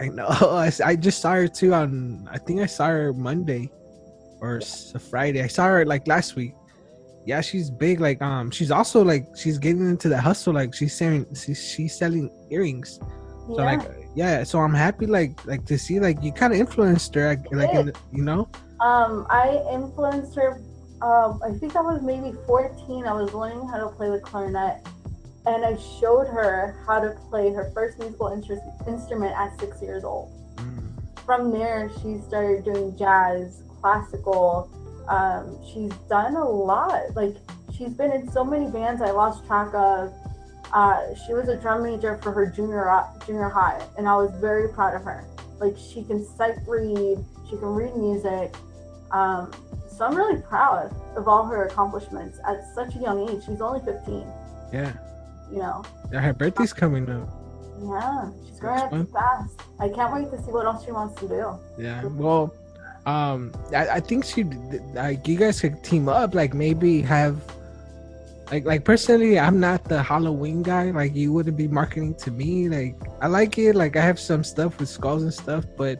I 0.00 0.08
know. 0.08 0.26
I, 0.58 0.72
I 0.84 0.96
just 0.96 1.20
saw 1.20 1.34
her 1.34 1.46
too 1.46 1.72
on. 1.72 2.28
I 2.32 2.38
think 2.38 2.60
I 2.60 2.66
saw 2.66 2.88
her 2.88 3.12
Monday 3.12 3.70
or 4.40 4.60
Friday. 5.10 5.40
I 5.40 5.46
saw 5.46 5.66
her 5.66 5.84
like 5.84 6.08
last 6.08 6.34
week. 6.34 6.54
Yeah, 7.26 7.40
she's 7.40 7.70
big. 7.70 8.00
Like 8.00 8.22
um, 8.22 8.50
she's 8.52 8.70
also 8.70 9.02
like 9.04 9.26
she's 9.36 9.58
getting 9.58 9.90
into 9.90 10.08
the 10.08 10.18
hustle. 10.18 10.54
Like 10.54 10.72
she's 10.72 10.96
selling 10.96 11.26
she's, 11.34 11.60
she's 11.62 11.98
selling 11.98 12.30
earrings. 12.50 13.00
So 13.48 13.58
Yeah. 13.58 13.64
like 13.64 13.82
yeah, 14.14 14.44
so 14.44 14.60
I'm 14.60 14.72
happy 14.72 15.06
like 15.06 15.44
like 15.44 15.66
to 15.66 15.76
see 15.76 15.98
like 16.00 16.22
you 16.22 16.32
kind 16.32 16.52
of 16.52 16.58
influenced 16.60 17.14
her. 17.16 17.28
Like, 17.30 17.52
like 17.52 17.74
in, 17.74 17.86
the- 17.86 17.96
you 18.12 18.22
know. 18.22 18.48
Um, 18.80 19.26
I 19.28 19.60
influenced 19.72 20.36
her. 20.36 20.60
Um, 21.02 21.40
I 21.44 21.50
think 21.58 21.76
I 21.76 21.80
was 21.80 22.00
maybe 22.00 22.32
14. 22.46 23.06
I 23.06 23.12
was 23.12 23.34
learning 23.34 23.68
how 23.68 23.78
to 23.78 23.88
play 23.88 24.08
the 24.08 24.20
clarinet, 24.20 24.86
and 25.46 25.64
I 25.64 25.76
showed 25.76 26.26
her 26.28 26.82
how 26.86 27.00
to 27.00 27.10
play 27.28 27.52
her 27.52 27.70
first 27.74 27.98
musical 27.98 28.28
interest, 28.28 28.62
instrument 28.86 29.34
at 29.36 29.58
six 29.60 29.82
years 29.82 30.04
old. 30.04 30.30
Mm, 30.56 30.92
From 31.26 31.50
there, 31.50 31.90
she 32.00 32.18
started 32.26 32.64
doing 32.64 32.96
jazz, 32.96 33.62
classical. 33.80 34.70
Um, 35.08 35.58
she's 35.72 35.92
done 36.08 36.34
a 36.36 36.48
lot. 36.48 37.14
Like 37.14 37.36
she's 37.76 37.94
been 37.94 38.12
in 38.12 38.30
so 38.30 38.44
many 38.44 38.70
bands 38.70 39.02
I 39.02 39.10
lost 39.10 39.46
track 39.46 39.72
of. 39.74 40.12
Uh, 40.72 41.14
she 41.26 41.32
was 41.32 41.48
a 41.48 41.56
drum 41.56 41.82
major 41.84 42.18
for 42.22 42.32
her 42.32 42.46
junior 42.46 42.90
junior 43.26 43.48
high, 43.48 43.80
and 43.96 44.08
I 44.08 44.16
was 44.16 44.30
very 44.40 44.68
proud 44.68 44.94
of 44.94 45.02
her. 45.04 45.24
Like 45.60 45.76
she 45.78 46.02
can 46.02 46.24
sight 46.36 46.56
read, 46.66 47.18
she 47.48 47.56
can 47.56 47.68
read 47.68 47.96
music. 47.96 48.54
Um, 49.12 49.52
so 49.88 50.04
I'm 50.04 50.14
really 50.16 50.42
proud 50.42 50.94
of 51.16 51.28
all 51.28 51.44
her 51.46 51.66
accomplishments 51.66 52.38
at 52.46 52.62
such 52.74 52.96
a 52.96 52.98
young 52.98 53.28
age. 53.28 53.44
She's 53.46 53.60
only 53.60 53.80
15. 53.80 54.26
Yeah. 54.72 54.92
You 55.50 55.58
know, 55.58 55.84
Yeah, 56.12 56.20
her 56.20 56.32
birthday's 56.34 56.72
coming 56.72 57.08
up. 57.08 57.28
yeah, 57.80 58.28
she's 58.46 58.58
growing 58.58 58.80
up 58.82 59.08
fast. 59.12 59.60
I 59.78 59.88
can't 59.88 60.12
wait 60.12 60.30
to 60.32 60.42
see 60.44 60.50
what 60.50 60.66
else 60.66 60.84
she 60.84 60.90
wants 60.90 61.18
to 61.20 61.28
do. 61.28 61.58
Yeah. 61.78 62.04
Well, 62.04 62.52
um, 63.06 63.54
I, 63.74 63.88
I 63.88 64.00
think 64.00 64.24
she 64.24 64.44
like 64.92 65.26
you 65.26 65.36
guys 65.38 65.60
could 65.60 65.82
team 65.82 66.08
up. 66.08 66.34
Like 66.34 66.52
maybe 66.54 67.00
have. 67.02 67.40
Like, 68.48 68.64
like 68.64 68.84
personally, 68.84 69.40
I'm 69.40 69.58
not 69.58 69.82
the 69.88 70.00
Halloween 70.00 70.62
guy. 70.62 70.92
Like, 70.92 71.16
you 71.16 71.32
wouldn't 71.32 71.56
be 71.56 71.66
marketing 71.66 72.14
to 72.22 72.30
me. 72.30 72.68
Like, 72.68 72.94
I 73.20 73.26
like 73.26 73.58
it. 73.58 73.74
Like, 73.74 73.96
I 73.96 74.02
have 74.02 74.20
some 74.20 74.44
stuff 74.44 74.78
with 74.78 74.88
skulls 74.88 75.24
and 75.24 75.34
stuff, 75.34 75.64
but 75.76 75.98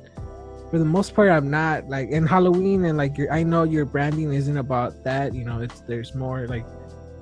for 0.71 0.79
the 0.79 0.85
most 0.85 1.13
part, 1.13 1.29
I'm 1.29 1.51
not. 1.51 1.89
Like, 1.89 2.11
in 2.11 2.25
Halloween 2.25 2.85
and 2.85 2.97
like 2.97 3.19
your, 3.19 3.33
I 3.33 3.43
know 3.43 3.65
your 3.65 3.85
branding 3.85 4.33
isn't 4.33 4.57
about 4.57 5.03
that. 5.03 5.35
You 5.35 5.45
know, 5.45 5.61
it's 5.61 5.81
there's 5.81 6.15
more 6.15 6.47
like, 6.47 6.65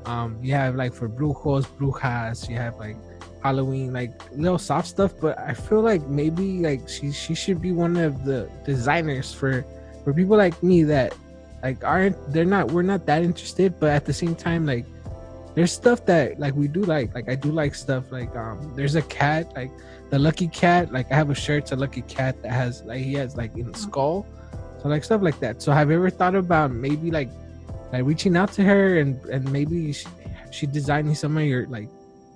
um, 0.04 0.36
you 0.42 0.52
have 0.52 0.74
like 0.74 0.92
for 0.92 1.08
brujos, 1.08 1.64
brujas. 1.78 2.46
You 2.46 2.56
have 2.56 2.76
like 2.76 2.96
Halloween, 3.42 3.94
like 3.94 4.12
little 4.32 4.58
soft 4.58 4.88
stuff. 4.88 5.14
But 5.18 5.38
I 5.38 5.54
feel 5.54 5.80
like 5.80 6.06
maybe 6.06 6.58
like 6.58 6.86
she 6.86 7.12
she 7.12 7.34
should 7.34 7.62
be 7.62 7.72
one 7.72 7.96
of 7.96 8.26
the 8.26 8.50
designers 8.66 9.32
for 9.32 9.64
for 10.04 10.12
people 10.12 10.36
like 10.36 10.62
me 10.62 10.84
that 10.84 11.14
like 11.62 11.82
aren't 11.82 12.16
they're 12.32 12.44
not 12.44 12.70
we're 12.70 12.82
not 12.82 13.06
that 13.06 13.22
interested, 13.22 13.80
but 13.80 13.90
at 13.90 14.04
the 14.04 14.12
same 14.12 14.34
time 14.36 14.66
like 14.66 14.84
there's 15.54 15.72
stuff 15.72 16.04
that 16.06 16.38
like 16.38 16.54
we 16.54 16.68
do 16.68 16.82
like 16.82 17.14
like 17.14 17.28
i 17.28 17.34
do 17.36 17.52
like 17.52 17.76
stuff 17.76 18.10
like 18.10 18.34
um 18.34 18.72
there's 18.74 18.96
a 18.96 19.02
cat 19.02 19.52
like 19.54 19.70
the 20.10 20.18
lucky 20.18 20.48
cat 20.48 20.92
like 20.92 21.10
i 21.12 21.14
have 21.14 21.30
a 21.30 21.34
shirt 21.34 21.62
it's 21.62 21.72
a 21.72 21.76
lucky 21.76 22.02
cat 22.02 22.34
that 22.42 22.50
has 22.50 22.82
like 22.82 23.00
he 23.00 23.14
has 23.14 23.36
like 23.36 23.56
in 23.56 23.72
skull. 23.74 24.26
So 24.84 24.90
like 24.90 25.02
stuff 25.02 25.22
like 25.22 25.40
that. 25.40 25.62
So 25.62 25.72
have 25.72 25.88
you 25.88 25.96
ever 25.96 26.10
thought 26.10 26.34
about 26.34 26.70
maybe 26.70 27.10
like 27.10 27.30
like 27.90 28.04
reaching 28.04 28.36
out 28.36 28.52
to 28.52 28.62
her 28.62 28.98
and 28.98 29.16
and 29.32 29.50
maybe 29.50 29.92
she, 29.94 30.06
she 30.50 30.66
designing 30.66 31.14
some 31.14 31.38
of 31.38 31.44
your 31.44 31.66
like 31.68 31.88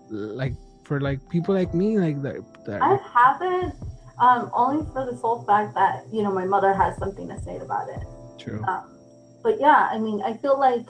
like 0.08 0.54
for 0.82 0.98
like 0.98 1.20
people 1.28 1.54
like 1.54 1.74
me 1.74 1.98
like 1.98 2.22
that 2.22 2.80
I 2.80 2.96
haven't, 3.12 3.74
um, 4.20 4.50
only 4.52 4.84
for 4.92 5.04
the 5.04 5.16
sole 5.16 5.44
fact 5.44 5.74
that 5.74 6.04
you 6.12 6.22
know 6.22 6.32
my 6.32 6.44
mother 6.44 6.74
has 6.74 6.96
something 6.98 7.28
to 7.28 7.40
say 7.40 7.56
about 7.58 7.88
it. 7.88 8.02
true 8.38 8.62
Um, 8.64 8.98
but 9.42 9.60
yeah, 9.60 9.88
I 9.90 9.98
mean, 9.98 10.22
I 10.22 10.36
feel 10.36 10.58
like 10.58 10.86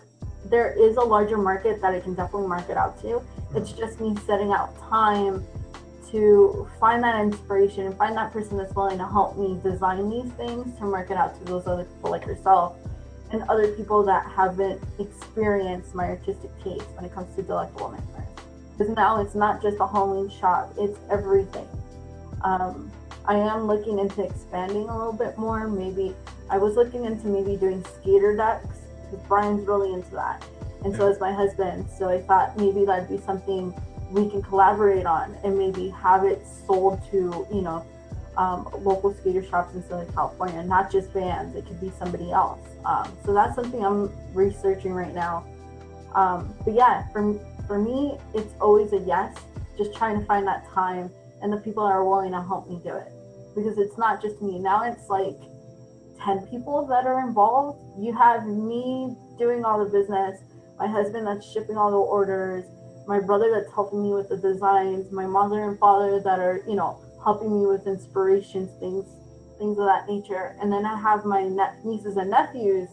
there 0.46 0.72
is 0.72 0.96
a 0.96 1.02
larger 1.02 1.36
market 1.36 1.80
that 1.82 1.94
I 1.94 2.00
can 2.00 2.14
definitely 2.14 2.48
market 2.48 2.76
out 2.76 3.00
to. 3.02 3.22
It's 3.54 3.72
just 3.72 4.00
me 4.00 4.16
setting 4.26 4.52
out 4.52 4.78
time 4.88 5.44
to 6.10 6.68
find 6.80 7.02
that 7.04 7.20
inspiration 7.20 7.86
and 7.86 7.96
find 7.96 8.16
that 8.16 8.32
person 8.32 8.56
that's 8.56 8.74
willing 8.74 8.98
to 8.98 9.06
help 9.06 9.36
me 9.36 9.60
design 9.62 10.08
these 10.08 10.32
things 10.32 10.76
to 10.78 10.84
market 10.84 11.16
out 11.16 11.38
to 11.38 11.44
those 11.44 11.66
other 11.66 11.84
people 11.84 12.10
like 12.10 12.24
yourself 12.24 12.76
and 13.30 13.42
other 13.50 13.68
people 13.72 14.02
that 14.04 14.24
haven't 14.26 14.82
experienced 14.98 15.94
my 15.94 16.06
artistic 16.06 16.50
taste 16.64 16.86
when 16.94 17.04
it 17.04 17.12
comes 17.12 17.34
to 17.36 17.42
delectable 17.42 17.90
nightmares. 17.90 18.28
Because 18.76 18.94
now 18.94 19.20
it's 19.20 19.34
not 19.34 19.60
just 19.60 19.76
a 19.80 19.86
Halloween 19.86 20.30
shop, 20.30 20.72
it's 20.78 20.98
everything. 21.10 21.68
Um, 22.42 22.90
I 23.28 23.34
am 23.34 23.66
looking 23.66 23.98
into 23.98 24.22
expanding 24.22 24.88
a 24.88 24.96
little 24.96 25.12
bit 25.12 25.36
more. 25.36 25.68
Maybe 25.68 26.16
I 26.48 26.56
was 26.56 26.76
looking 26.76 27.04
into 27.04 27.26
maybe 27.26 27.58
doing 27.58 27.84
skater 27.84 28.34
decks 28.34 28.78
because 29.04 29.24
Brian's 29.26 29.68
really 29.68 29.92
into 29.92 30.10
that, 30.12 30.42
and 30.82 30.96
so 30.96 31.08
is 31.08 31.20
my 31.20 31.30
husband. 31.30 31.86
So 31.90 32.08
I 32.08 32.22
thought 32.22 32.56
maybe 32.56 32.86
that'd 32.86 33.06
be 33.06 33.18
something 33.18 33.78
we 34.10 34.30
can 34.30 34.40
collaborate 34.40 35.04
on 35.04 35.36
and 35.44 35.58
maybe 35.58 35.90
have 35.90 36.24
it 36.24 36.42
sold 36.66 37.02
to 37.10 37.46
you 37.52 37.60
know 37.60 37.84
um, 38.38 38.66
local 38.80 39.12
skater 39.12 39.44
shops 39.44 39.74
in 39.74 39.86
Southern 39.86 40.10
California, 40.14 40.62
not 40.62 40.90
just 40.90 41.12
bands. 41.12 41.54
It 41.54 41.66
could 41.66 41.82
be 41.82 41.92
somebody 41.98 42.32
else. 42.32 42.66
Um, 42.86 43.12
so 43.26 43.34
that's 43.34 43.54
something 43.54 43.84
I'm 43.84 44.10
researching 44.32 44.94
right 44.94 45.14
now. 45.14 45.44
Um, 46.14 46.54
but 46.64 46.72
yeah, 46.72 47.06
for 47.12 47.38
for 47.66 47.78
me, 47.78 48.16
it's 48.32 48.54
always 48.58 48.94
a 48.94 49.00
yes. 49.00 49.36
Just 49.76 49.94
trying 49.94 50.18
to 50.18 50.24
find 50.24 50.46
that 50.46 50.66
time 50.70 51.10
and 51.42 51.52
the 51.52 51.58
people 51.58 51.84
that 51.86 51.92
are 51.92 52.04
willing 52.06 52.32
to 52.32 52.40
help 52.40 52.70
me 52.70 52.80
do 52.82 52.94
it 52.96 53.12
because 53.58 53.78
it's 53.78 53.98
not 53.98 54.22
just 54.22 54.40
me. 54.40 54.58
Now 54.58 54.84
it's 54.84 55.08
like 55.08 55.38
10 56.24 56.46
people 56.48 56.86
that 56.86 57.06
are 57.06 57.26
involved. 57.26 57.78
You 57.98 58.12
have 58.16 58.46
me 58.46 59.16
doing 59.38 59.64
all 59.64 59.84
the 59.84 59.90
business, 59.90 60.40
my 60.78 60.86
husband 60.86 61.26
that's 61.26 61.46
shipping 61.50 61.76
all 61.76 61.90
the 61.90 61.96
orders, 61.96 62.64
my 63.06 63.20
brother 63.20 63.50
that's 63.54 63.72
helping 63.72 64.02
me 64.02 64.14
with 64.14 64.28
the 64.28 64.36
designs, 64.36 65.10
my 65.10 65.26
mother 65.26 65.64
and 65.64 65.78
father 65.78 66.20
that 66.20 66.38
are, 66.38 66.62
you 66.68 66.74
know, 66.74 67.00
helping 67.24 67.58
me 67.58 67.66
with 67.66 67.86
inspirations, 67.86 68.70
things 68.80 69.06
things 69.58 69.76
of 69.78 69.86
that 69.86 70.06
nature. 70.08 70.56
And 70.60 70.72
then 70.72 70.86
I 70.86 70.96
have 71.00 71.24
my 71.24 71.42
ne- 71.42 71.82
nieces 71.84 72.16
and 72.16 72.30
nephews 72.30 72.88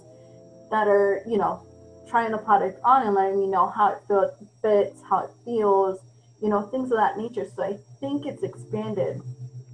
that 0.72 0.88
are, 0.88 1.22
you 1.28 1.38
know, 1.38 1.62
trying 2.10 2.32
the 2.32 2.40
product 2.40 2.80
on 2.84 3.06
and 3.06 3.16
letting 3.16 3.40
me 3.40 3.48
know 3.48 3.70
how 3.70 3.94
it 3.94 4.00
feel, 4.08 4.34
fits, 4.62 5.00
how 5.08 5.26
it 5.26 5.30
feels, 5.44 6.00
you 6.42 6.50
know, 6.50 6.64
things 6.64 6.92
of 6.92 6.98
that 6.98 7.18
nature. 7.18 7.48
So 7.56 7.64
I 7.64 7.78
think 8.00 8.26
it's 8.26 8.42
expanded 8.42 9.22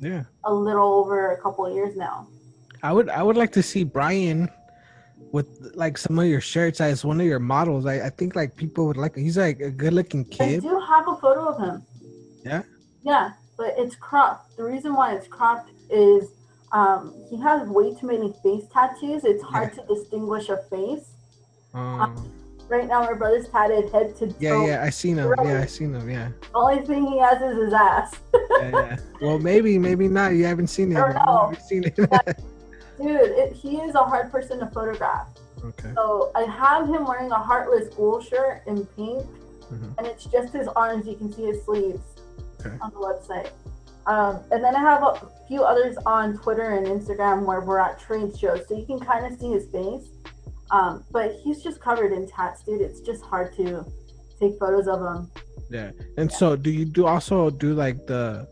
yeah 0.01 0.23
a 0.43 0.53
little 0.53 0.93
over 0.93 1.31
a 1.31 1.41
couple 1.41 1.65
of 1.65 1.73
years 1.73 1.95
now. 1.95 2.27
i 2.83 2.91
would 2.91 3.07
i 3.09 3.23
would 3.23 3.37
like 3.37 3.51
to 3.51 3.63
see 3.63 3.83
brian 3.83 4.49
with 5.31 5.47
like 5.75 5.97
some 5.97 6.19
of 6.19 6.25
your 6.25 6.41
shirts 6.41 6.81
as 6.81 7.05
one 7.05 7.21
of 7.21 7.27
your 7.27 7.39
models 7.39 7.85
i, 7.85 8.07
I 8.07 8.09
think 8.09 8.35
like 8.35 8.55
people 8.57 8.87
would 8.87 8.97
like 8.97 9.15
he's 9.15 9.37
like 9.37 9.61
a 9.61 9.71
good 9.71 9.93
looking 9.93 10.25
kid. 10.25 10.65
I 10.65 10.67
do 10.69 10.79
have 10.79 11.07
a 11.07 11.15
photo 11.15 11.47
of 11.49 11.57
him. 11.61 11.85
Yeah? 12.43 12.63
Yeah, 13.03 13.31
but 13.57 13.75
it's 13.77 13.95
cropped. 13.95 14.57
The 14.57 14.63
reason 14.63 14.93
why 14.93 15.13
it's 15.13 15.27
cropped 15.27 15.71
is 15.89 16.31
um, 16.71 17.13
he 17.29 17.39
has 17.41 17.67
way 17.67 17.93
too 17.93 18.07
many 18.07 18.33
face 18.43 18.63
tattoos. 18.73 19.23
It's 19.23 19.43
hard 19.43 19.73
to 19.73 19.83
distinguish 19.87 20.49
a 20.49 20.57
face. 20.69 21.05
um, 21.73 22.31
Right 22.71 22.87
now, 22.87 23.01
my 23.03 23.11
brother's 23.11 23.49
tatted 23.49 23.91
head 23.91 24.15
to 24.19 24.27
toe. 24.27 24.35
Yeah, 24.39 24.65
yeah, 24.65 24.81
I 24.81 24.89
seen 24.91 25.17
him. 25.17 25.33
Yeah, 25.43 25.59
I 25.59 25.65
seen 25.65 25.93
him. 25.93 26.09
Yeah, 26.09 26.29
only 26.55 26.85
thing 26.85 27.05
he 27.05 27.19
has 27.19 27.41
is 27.41 27.61
his 27.65 27.73
ass. 27.73 28.15
yeah, 28.33 28.69
yeah. 28.71 28.97
Well, 29.19 29.39
maybe, 29.39 29.77
maybe 29.77 30.07
not. 30.07 30.35
You 30.35 30.45
haven't 30.45 30.67
seen 30.67 30.93
it. 30.93 30.97
I 30.97 31.11
don't. 31.11 31.53
Haven't 31.53 31.61
seen 31.67 31.83
it. 31.83 31.95
Dude, 32.97 33.19
it, 33.41 33.51
he 33.51 33.75
is 33.81 33.93
a 33.95 34.03
hard 34.03 34.31
person 34.31 34.59
to 34.59 34.67
photograph. 34.67 35.27
okay. 35.65 35.91
So 35.95 36.31
I 36.33 36.43
have 36.43 36.87
him 36.87 37.05
wearing 37.05 37.29
a 37.31 37.39
heartless 37.39 37.93
ghoul 37.93 38.21
shirt 38.21 38.61
in 38.67 38.85
pink, 38.95 39.25
Mhm. 39.69 39.97
and 39.97 40.07
it's 40.07 40.23
just 40.23 40.53
his 40.53 40.69
arms. 40.69 41.05
You 41.07 41.15
can 41.15 41.29
see 41.33 41.47
his 41.47 41.61
sleeves 41.65 41.99
Okay. 42.61 42.73
on 42.79 42.91
the 42.91 42.99
website. 42.99 43.49
Um, 44.05 44.39
and 44.51 44.63
then 44.63 44.77
I 44.77 44.79
have 44.79 45.03
a 45.03 45.29
few 45.49 45.63
others 45.63 45.97
on 46.05 46.37
Twitter 46.37 46.69
and 46.77 46.87
Instagram 46.87 47.43
where 47.45 47.59
we're 47.59 47.79
at 47.79 47.99
trade 47.99 48.37
shows, 48.37 48.65
so 48.69 48.77
you 48.77 48.85
can 48.85 48.99
kind 49.01 49.25
of 49.25 49.37
see 49.37 49.51
his 49.51 49.65
face. 49.67 50.07
Um, 50.71 51.03
but 51.11 51.33
he's 51.43 51.61
just 51.61 51.81
covered 51.81 52.11
in 52.13 52.27
tats, 52.27 52.63
dude. 52.63 52.81
It's 52.81 53.01
just 53.01 53.23
hard 53.23 53.53
to 53.57 53.85
take 54.39 54.57
photos 54.59 54.87
of 54.87 54.99
him. 55.01 55.31
Yeah. 55.69 55.91
And 56.17 56.31
so, 56.31 56.55
do 56.55 56.69
you 56.71 56.85
do 56.85 57.05
also 57.05 57.49
do 57.49 57.73
like 57.73 58.07
the, 58.07 58.47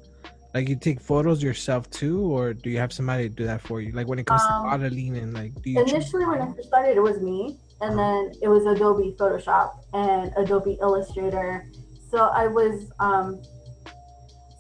like 0.54 0.68
you 0.68 0.76
take 0.76 1.00
photos 1.00 1.42
yourself 1.42 1.90
too, 1.90 2.20
or 2.22 2.54
do 2.54 2.70
you 2.70 2.78
have 2.78 2.92
somebody 2.92 3.30
do 3.30 3.46
that 3.46 3.62
for 3.62 3.82
you? 3.82 3.92
Like 3.94 4.08
when 4.08 4.20
it 4.20 4.26
comes 4.26 4.42
Um, 4.44 4.64
to 4.64 4.70
modeling 4.70 5.18
and 5.18 5.34
like, 5.34 5.54
do 5.62 5.70
you? 5.72 5.82
Initially, 5.82 6.26
when 6.26 6.42
I 6.42 6.54
first 6.54 6.68
started, 6.68 6.98
it 6.98 7.02
was 7.02 7.20
me. 7.22 7.58
and 7.82 7.98
then 7.98 8.32
it 8.42 8.50
was 8.50 8.66
Adobe 8.66 9.16
Photoshop 9.18 9.70
and 9.94 10.34
Adobe 10.36 10.78
Illustrator. 10.82 11.66
So 12.12 12.18
I 12.28 12.46
was, 12.48 12.92
um, 13.00 13.42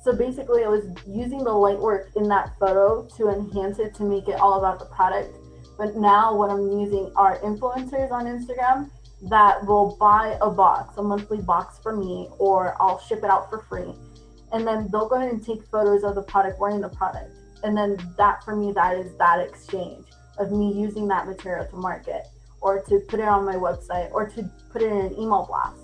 so 0.06 0.14
basically, 0.16 0.64
I 0.64 0.70
was 0.70 0.86
using 1.06 1.44
the 1.44 1.52
light 1.52 1.78
work 1.80 2.12
in 2.16 2.30
that 2.30 2.54
photo 2.58 3.06
to 3.18 3.28
enhance 3.30 3.78
it 3.80 3.94
to 3.96 4.04
make 4.04 4.30
it 4.30 4.40
all 4.40 4.58
about 4.60 4.80
the 4.80 4.86
product. 4.86 5.36
But 5.80 5.96
now, 5.96 6.36
what 6.36 6.50
I'm 6.50 6.78
using 6.78 7.10
are 7.16 7.40
influencers 7.40 8.12
on 8.12 8.26
Instagram 8.26 8.90
that 9.30 9.66
will 9.66 9.96
buy 9.98 10.38
a 10.42 10.50
box, 10.50 10.98
a 10.98 11.02
monthly 11.02 11.38
box 11.38 11.80
for 11.82 11.96
me, 11.96 12.28
or 12.38 12.76
I'll 12.82 13.00
ship 13.00 13.20
it 13.20 13.30
out 13.30 13.50
for 13.50 13.60
free. 13.70 13.94
And 14.52 14.68
then 14.68 14.90
they'll 14.92 15.08
go 15.08 15.16
ahead 15.16 15.32
and 15.32 15.42
take 15.42 15.64
photos 15.72 16.04
of 16.04 16.16
the 16.16 16.22
product 16.24 16.60
wearing 16.60 16.82
the 16.82 16.90
product. 16.90 17.32
And 17.64 17.78
then 17.78 17.98
that 18.18 18.44
for 18.44 18.58
me, 18.58 18.74
that 18.74 18.98
is 18.98 19.16
that 19.20 19.40
exchange 19.40 20.06
of 20.38 20.52
me 20.52 20.74
using 20.74 21.08
that 21.08 21.26
material 21.28 21.66
to 21.68 21.76
market 21.78 22.24
or 22.60 22.82
to 22.84 23.00
put 23.08 23.22
it 23.22 23.28
on 23.30 23.46
my 23.46 23.56
website 23.56 24.12
or 24.12 24.28
to 24.32 24.44
put 24.72 24.82
it 24.82 24.92
in 24.92 24.98
an 24.98 25.14
email 25.14 25.46
blast, 25.48 25.80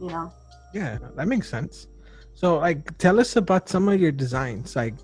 you 0.00 0.08
know? 0.08 0.32
Yeah, 0.74 0.98
that 1.14 1.28
makes 1.28 1.48
sense. 1.48 1.86
So 2.34 2.58
like 2.58 2.98
tell 2.98 3.20
us 3.20 3.36
about 3.36 3.68
some 3.68 3.88
of 3.88 4.00
your 4.00 4.12
designs. 4.12 4.74
Like 4.74 4.94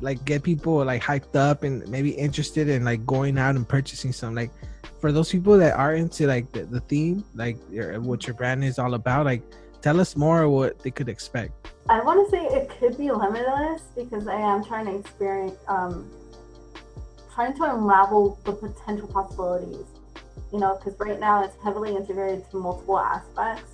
like 0.00 0.24
get 0.24 0.42
people 0.42 0.84
like 0.84 1.02
hyped 1.02 1.36
up 1.36 1.62
and 1.64 1.86
maybe 1.88 2.10
interested 2.10 2.68
in 2.68 2.84
like 2.84 3.04
going 3.04 3.36
out 3.36 3.56
and 3.56 3.68
purchasing 3.68 4.12
some 4.12 4.34
like 4.34 4.50
for 5.00 5.12
those 5.12 5.30
people 5.30 5.58
that 5.58 5.74
are 5.76 5.94
into 5.94 6.26
like 6.26 6.50
the, 6.52 6.64
the 6.64 6.80
theme, 6.80 7.24
like 7.34 7.56
your, 7.70 8.00
what 8.00 8.26
your 8.26 8.34
brand 8.34 8.64
is 8.64 8.78
all 8.78 8.94
about, 8.94 9.26
like 9.26 9.42
tell 9.82 10.00
us 10.00 10.16
more 10.16 10.48
what 10.48 10.78
they 10.78 10.90
could 10.90 11.08
expect. 11.08 11.72
I 11.88 12.00
want 12.00 12.24
to 12.24 12.30
say 12.30 12.44
it 12.46 12.70
could 12.78 12.96
be 12.96 13.10
limitless 13.10 13.82
because 13.96 14.28
I 14.28 14.40
am 14.40 14.64
trying 14.64 14.86
to 14.86 14.94
experience, 14.94 15.58
um, 15.66 16.08
trying 17.34 17.54
to 17.56 17.64
unravel 17.64 18.38
the 18.44 18.52
potential 18.52 19.08
possibilities. 19.08 19.86
You 20.52 20.60
know, 20.60 20.78
because 20.78 20.98
right 21.00 21.18
now 21.18 21.42
it's 21.42 21.56
heavily 21.64 21.96
integrated 21.96 22.48
to 22.50 22.58
multiple 22.58 22.98
aspects, 22.98 23.72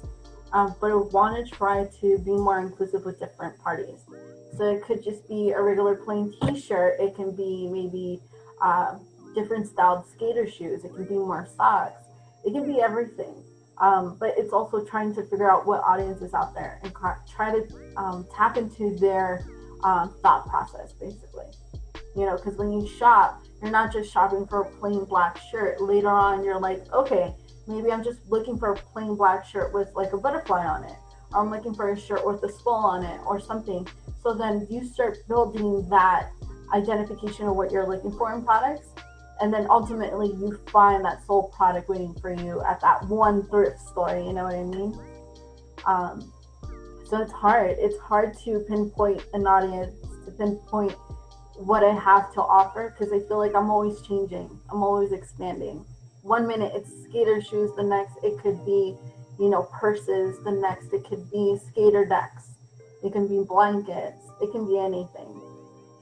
um, 0.52 0.74
but 0.81 0.92
I 0.92 0.94
want 0.94 1.44
to 1.44 1.52
try 1.52 1.85
to 2.00 2.18
be 2.18 2.31
more 2.31 2.61
inclusive 2.61 3.04
with 3.04 3.18
different 3.18 3.59
parties. 3.59 4.00
So 4.56 4.64
it 4.64 4.82
could 4.84 5.02
just 5.02 5.28
be 5.28 5.50
a 5.50 5.62
regular 5.62 5.96
plain 5.96 6.34
T-shirt. 6.42 6.96
It 6.98 7.14
can 7.14 7.34
be 7.34 7.68
maybe 7.70 8.20
uh, 8.62 8.96
different 9.34 9.68
styled 9.68 10.06
skater 10.11 10.48
shoes. 10.48 10.84
It 10.84 10.94
can 10.94 11.04
be 11.04 11.14
more 11.14 11.48
socks. 11.56 12.06
It 12.44 12.52
can 12.52 12.66
be 12.66 12.80
everything. 12.80 13.34
Um, 13.80 14.16
but 14.18 14.34
it's 14.37 14.52
also 14.52 14.84
trying 14.84 15.14
to 15.14 15.22
figure 15.22 15.50
out 15.50 15.66
what 15.66 15.82
audience 15.82 16.20
is 16.22 16.34
out 16.34 16.54
there 16.54 16.80
and 16.82 16.92
try 17.32 17.52
to 17.52 17.68
um, 17.96 18.26
tap 18.34 18.56
into 18.56 18.96
their 18.96 19.44
um, 19.84 20.14
thought 20.22 20.48
process, 20.48 20.92
basically. 20.92 21.46
You 22.16 22.26
know, 22.26 22.37
because 22.37 22.56
when 22.56 22.72
you 22.72 22.88
shop, 22.88 23.40
you're 23.62 23.70
not 23.70 23.92
just 23.92 24.12
shopping 24.12 24.46
for 24.46 24.62
a 24.62 24.70
plain 24.78 25.04
black 25.04 25.38
shirt. 25.50 25.80
Later 25.80 26.08
on, 26.08 26.42
you're 26.42 26.58
like, 26.58 26.92
okay, 26.92 27.32
maybe 27.68 27.92
I'm 27.92 28.02
just 28.02 28.18
looking 28.28 28.58
for 28.58 28.72
a 28.72 28.76
plain 28.76 29.14
black 29.14 29.44
shirt 29.46 29.72
with 29.72 29.88
like 29.94 30.12
a 30.12 30.18
butterfly 30.18 30.66
on 30.66 30.82
it, 30.84 30.96
I'm 31.34 31.50
looking 31.50 31.74
for 31.74 31.92
a 31.92 31.98
shirt 31.98 32.26
with 32.26 32.42
a 32.42 32.52
skull 32.52 32.84
on 32.86 33.04
it, 33.04 33.20
or 33.26 33.40
something. 33.40 33.86
So 34.22 34.34
then 34.34 34.66
you 34.70 34.84
start 34.84 35.18
building 35.28 35.88
that 35.90 36.30
identification 36.74 37.46
of 37.46 37.56
what 37.56 37.70
you're 37.70 37.86
looking 37.86 38.12
for 38.12 38.32
in 38.34 38.44
products. 38.44 38.88
And 39.40 39.52
then 39.52 39.66
ultimately 39.70 40.28
you 40.28 40.58
find 40.72 41.04
that 41.04 41.24
soul 41.24 41.52
product 41.56 41.88
waiting 41.88 42.14
for 42.20 42.32
you 42.32 42.62
at 42.64 42.80
that 42.80 43.06
one 43.06 43.46
thrift 43.48 43.78
store 43.80 44.18
you 44.18 44.32
know 44.32 44.44
what 44.44 44.54
i 44.54 44.64
mean? 44.64 44.98
Um, 45.86 46.32
so 47.04 47.22
it's 47.22 47.32
hard. 47.32 47.76
It's 47.78 47.96
hard 48.00 48.36
to 48.44 48.60
pinpoint 48.68 49.24
an 49.32 49.46
audience 49.46 49.94
to 50.24 50.32
pinpoint 50.32 50.92
what 51.54 51.82
i 51.82 51.92
have 51.92 52.32
to 52.32 52.40
offer 52.40 52.94
because 52.96 53.12
i 53.12 53.18
feel 53.26 53.38
like 53.38 53.54
i'm 53.54 53.70
always 53.70 54.00
changing. 54.02 54.50
I'm 54.70 54.82
always 54.82 55.12
expanding. 55.12 55.84
One 56.22 56.46
minute 56.46 56.72
it's 56.74 56.90
skater 57.04 57.40
shoes 57.40 57.70
the 57.76 57.84
next 57.84 58.16
it 58.22 58.38
could 58.42 58.64
be 58.66 58.96
you 59.38 59.48
know 59.48 59.62
purses 59.72 60.42
the 60.44 60.51
next 60.51 60.92
it 60.92 61.05
could 61.05 61.31
be 61.31 61.59
skater 61.68 62.05
decks 62.05 62.57
it 63.03 63.12
can 63.12 63.27
be 63.29 63.44
blankets 63.44 64.27
it 64.40 64.51
can 64.53 64.66
be 64.66 64.79
anything 64.79 65.40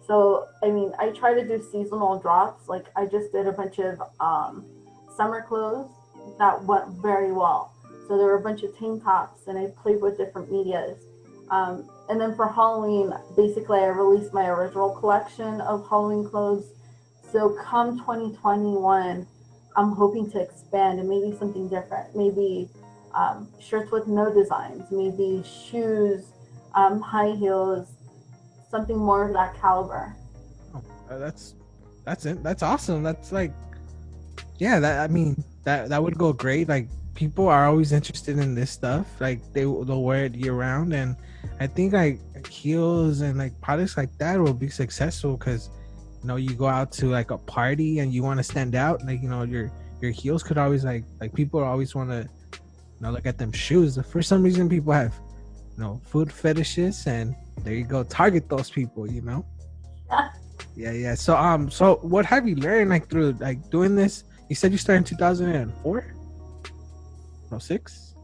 so, 0.07 0.47
I 0.63 0.71
mean, 0.71 0.93
I 0.99 1.11
try 1.11 1.35
to 1.35 1.47
do 1.47 1.61
seasonal 1.73 2.19
drops. 2.19 2.69
Like 2.69 2.87
I 2.95 3.07
just 3.07 3.33
did 3.33 3.47
a 3.47 3.53
bunch 3.53 3.79
of 3.79 4.01
um, 4.21 4.65
summer 5.17 5.43
clothes 5.43 5.91
that 6.39 6.63
went 6.65 6.89
very 7.03 7.33
well. 7.33 7.73
So 8.07 8.17
there 8.17 8.27
were 8.27 8.37
a 8.37 8.41
bunch 8.41 8.63
of 8.63 8.77
tank 8.79 9.03
tops, 9.03 9.49
and 9.49 9.59
I 9.59 9.67
played 9.83 10.01
with 10.01 10.17
different 10.17 10.51
medias. 10.51 11.03
Um, 11.51 11.89
and 12.09 12.21
then 12.21 12.37
for 12.37 12.47
Halloween, 12.47 13.13
basically, 13.37 13.81
I 13.81 13.87
released 13.87 14.33
my 14.33 14.47
original 14.47 14.91
collection 14.91 15.61
of 15.61 15.89
Halloween 15.89 16.29
clothes. 16.29 16.73
So 17.33 17.57
come 17.65 17.99
2021, 17.99 19.27
I'm 19.77 19.93
hoping 19.93 20.31
to 20.31 20.41
expand 20.41 21.01
and 21.01 21.09
maybe 21.09 21.37
something 21.37 21.69
different. 21.69 22.15
Maybe 22.15 22.69
um, 23.17 23.49
shirts 23.59 23.91
with 23.91 24.07
no 24.07 24.33
designs, 24.33 24.85
maybe 24.91 25.43
shoes, 25.43 26.27
um, 26.75 27.01
high 27.01 27.31
heels, 27.33 27.89
something 28.71 28.97
more 28.97 29.27
of 29.27 29.33
that 29.33 29.59
caliber. 29.59 30.15
Oh, 30.75 30.83
uh, 31.11 31.19
that's 31.19 31.55
that's 32.05 32.27
it. 32.27 32.43
That's 32.43 32.63
awesome. 32.63 33.03
That's 33.03 33.33
like, 33.33 33.53
yeah. 34.59 34.79
That 34.79 35.01
I 35.01 35.13
mean, 35.13 35.43
that 35.65 35.89
that 35.89 36.03
would 36.03 36.19
go 36.19 36.33
great. 36.33 36.69
Like 36.69 36.89
people 37.15 37.49
are 37.49 37.67
always 37.67 37.93
interested 37.93 38.39
in 38.39 38.55
this 38.55 38.71
stuff. 38.71 39.07
Like 39.19 39.41
they 39.55 39.63
they'll 39.63 40.03
wear 40.03 40.27
it 40.27 40.35
year 40.35 40.53
round, 40.53 40.93
and 40.93 41.17
I 41.59 41.67
think 41.67 41.95
like 41.95 42.21
heels 42.47 43.23
and 43.23 43.39
like 43.39 43.59
products 43.63 43.97
like 43.97 44.17
that 44.19 44.39
will 44.39 44.55
be 44.55 44.69
successful 44.69 45.37
because 45.37 45.71
you 46.23 46.29
know 46.29 46.37
you 46.37 46.55
go 46.55 46.67
out 46.67 46.93
to 46.93 47.07
like 47.07 47.31
a 47.31 47.39
party 47.39 48.01
and 48.01 48.13
you 48.13 48.23
want 48.23 48.39
to 48.39 48.45
stand 48.45 48.75
out. 48.75 49.03
Like 49.05 49.23
you 49.23 49.31
know 49.31 49.45
your 49.45 49.73
your 50.03 50.11
heels 50.11 50.43
could 50.43 50.59
always 50.59 50.85
like 50.85 51.05
like 51.19 51.33
people 51.33 51.65
always 51.65 51.95
want 51.95 52.11
to 52.11 52.29
know 53.01 53.11
look 53.11 53.27
at 53.27 53.39
them 53.39 53.53
shoes. 53.53 53.99
For 54.11 54.23
some 54.23 54.43
reason, 54.43 54.69
people 54.69 54.93
have 54.93 55.15
you 55.77 55.83
know 55.83 56.01
food 56.05 56.33
fetishes 56.33 57.07
and 57.07 57.35
there 57.63 57.75
you 57.75 57.85
go 57.85 58.03
target 58.03 58.49
those 58.49 58.71
people 58.71 59.11
you 59.11 59.23
know? 59.23 59.45
Yeah 60.75 60.93
yeah. 60.93 61.15
So 61.15 61.37
um 61.37 61.71
so 61.71 61.97
what 62.03 62.27
have 62.27 62.47
you 62.47 62.57
learned 62.57 62.91
like 62.91 63.09
through 63.09 63.33
like 63.41 63.71
doing 63.71 63.97
this? 63.97 64.25
You 64.49 64.57
said 64.57 64.73
you 64.73 64.79
started 64.79 64.99
in 64.99 65.05
2004 65.05 66.15
no 67.51 67.59
six? 67.59 68.15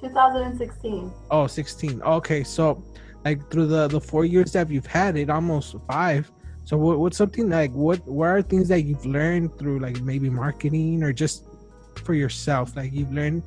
2016 0.00 1.12
oh 1.30 1.46
16 1.46 2.02
okay 2.02 2.44
so 2.44 2.84
like 3.24 3.50
through 3.50 3.66
the 3.66 3.88
the 3.88 4.00
four 4.00 4.24
years 4.24 4.52
that 4.52 4.70
you've 4.70 4.86
had 4.86 5.16
it 5.16 5.30
almost 5.30 5.74
five. 5.88 6.30
So 6.64 6.76
what, 6.76 6.98
what's 6.98 7.16
something 7.16 7.48
like 7.48 7.72
what 7.72 8.06
what 8.06 8.28
are 8.28 8.42
things 8.42 8.68
that 8.68 8.82
you've 8.82 9.06
learned 9.06 9.58
through 9.58 9.80
like 9.80 10.00
maybe 10.02 10.28
marketing 10.28 11.02
or 11.02 11.12
just 11.12 11.44
for 12.04 12.14
yourself? 12.14 12.76
Like 12.76 12.92
you've 12.92 13.12
learned 13.12 13.42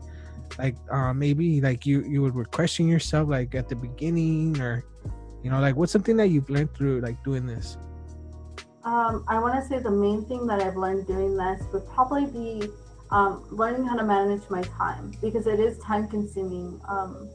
like 0.57 0.75
uh, 0.91 1.13
maybe 1.13 1.61
like 1.61 1.85
you 1.85 2.01
you 2.03 2.21
would 2.21 2.51
question 2.51 2.87
yourself 2.87 3.29
like 3.29 3.55
at 3.55 3.69
the 3.69 3.75
beginning 3.75 4.59
or 4.59 4.83
you 5.43 5.49
know 5.49 5.59
like 5.59 5.75
what's 5.75 5.91
something 5.91 6.17
that 6.17 6.27
you've 6.27 6.49
learned 6.49 6.73
through 6.73 7.01
like 7.01 7.21
doing 7.23 7.45
this? 7.45 7.77
Um, 8.83 9.25
i 9.27 9.37
want 9.37 9.61
to 9.61 9.67
say 9.67 9.77
the 9.77 9.91
main 9.91 10.23
thing 10.25 10.47
that 10.47 10.61
i've 10.61 10.77
learned 10.77 11.05
doing 11.05 11.35
this 11.35 11.61
would 11.73 11.85
probably 11.89 12.25
be 12.25 12.69
um, 13.11 13.45
learning 13.49 13.85
how 13.85 13.95
to 13.95 14.03
manage 14.03 14.47
my 14.49 14.61
time 14.61 15.11
because 15.21 15.47
it 15.47 15.59
is 15.59 15.77
time 15.79 16.07
consuming 16.07 16.79
um, 16.87 17.29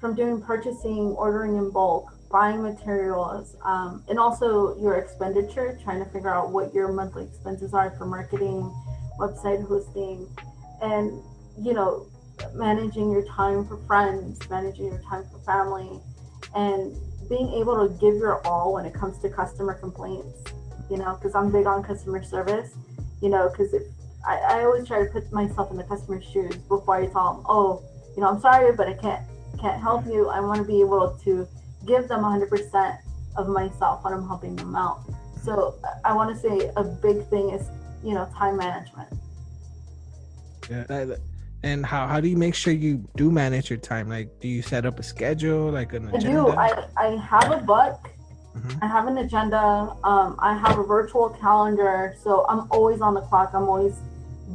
from 0.00 0.16
doing 0.16 0.42
purchasing 0.42 1.14
ordering 1.16 1.56
in 1.56 1.70
bulk 1.70 2.12
buying 2.30 2.62
materials 2.62 3.56
um, 3.64 4.02
and 4.08 4.18
also 4.18 4.76
your 4.80 4.96
expenditure 4.96 5.78
trying 5.84 6.02
to 6.02 6.10
figure 6.10 6.34
out 6.34 6.50
what 6.50 6.74
your 6.74 6.90
monthly 6.90 7.24
expenses 7.24 7.72
are 7.72 7.90
for 7.96 8.06
marketing 8.06 8.62
website 9.18 9.64
hosting 9.68 10.26
and 10.80 11.22
you 11.60 11.72
know 11.72 12.06
managing 12.54 13.10
your 13.10 13.24
time 13.26 13.66
for 13.66 13.76
friends 13.86 14.38
managing 14.50 14.86
your 14.86 15.02
time 15.02 15.24
for 15.30 15.38
family 15.40 16.00
and 16.54 16.96
being 17.28 17.52
able 17.52 17.88
to 17.88 17.94
give 18.00 18.14
your 18.16 18.44
all 18.46 18.72
when 18.72 18.84
it 18.84 18.94
comes 18.94 19.18
to 19.18 19.28
customer 19.28 19.74
complaints 19.74 20.52
you 20.90 20.96
know 20.96 21.14
because 21.14 21.34
i'm 21.34 21.50
big 21.50 21.66
on 21.66 21.82
customer 21.82 22.22
service 22.22 22.74
you 23.20 23.28
know 23.28 23.48
because 23.50 23.72
if 23.72 23.82
I, 24.26 24.38
I 24.38 24.64
always 24.64 24.86
try 24.86 25.04
to 25.04 25.10
put 25.10 25.32
myself 25.32 25.70
in 25.70 25.76
the 25.76 25.84
customer's 25.84 26.24
shoes 26.24 26.56
before 26.56 26.96
i 26.96 27.06
tell 27.06 27.34
them 27.34 27.44
oh 27.48 27.82
you 28.16 28.22
know 28.22 28.28
i'm 28.28 28.40
sorry 28.40 28.74
but 28.74 28.88
i 28.88 28.94
can't 28.94 29.24
can't 29.62 29.80
help 29.80 30.04
you. 30.06 30.28
I 30.28 30.40
want 30.40 30.58
to 30.58 30.64
be 30.64 30.80
able 30.80 31.16
to 31.24 31.46
give 31.86 32.08
them 32.08 32.20
100% 32.22 32.98
of 33.36 33.48
myself 33.48 34.04
when 34.04 34.12
i'm 34.12 34.26
helping 34.26 34.56
them 34.56 34.76
out. 34.76 35.02
So 35.42 35.78
i 36.04 36.14
want 36.14 36.34
to 36.34 36.40
say 36.40 36.70
a 36.76 36.84
big 36.84 37.26
thing 37.28 37.50
is 37.50 37.70
you 38.04 38.14
know 38.14 38.28
time 38.36 38.56
management. 38.56 39.08
Yeah 40.68 41.16
and 41.62 41.86
how, 41.86 42.06
how 42.06 42.20
do 42.20 42.28
you 42.28 42.36
make 42.36 42.54
sure 42.54 42.72
you 42.72 43.08
do 43.16 43.30
manage 43.30 43.70
your 43.70 43.78
time? 43.78 44.08
Like 44.08 44.40
do 44.40 44.48
you 44.48 44.62
set 44.62 44.84
up 44.84 44.98
a 44.98 45.02
schedule 45.02 45.70
like 45.70 45.92
an 45.92 46.08
agenda? 46.08 46.50
i 46.56 46.68
do. 46.68 46.84
I, 46.96 47.06
I 47.06 47.16
have 47.16 47.50
a 47.52 47.58
book. 47.58 48.08
Mm-hmm. 48.56 48.84
i 48.84 48.86
have 48.86 49.06
an 49.06 49.18
agenda. 49.18 49.96
Um, 50.04 50.36
i 50.40 50.56
have 50.56 50.78
a 50.78 50.82
virtual 50.82 51.30
calendar. 51.30 52.14
So 52.22 52.44
i'm 52.48 52.66
always 52.70 53.00
on 53.00 53.14
the 53.14 53.20
clock. 53.22 53.52
I'm 53.54 53.68
always 53.68 53.94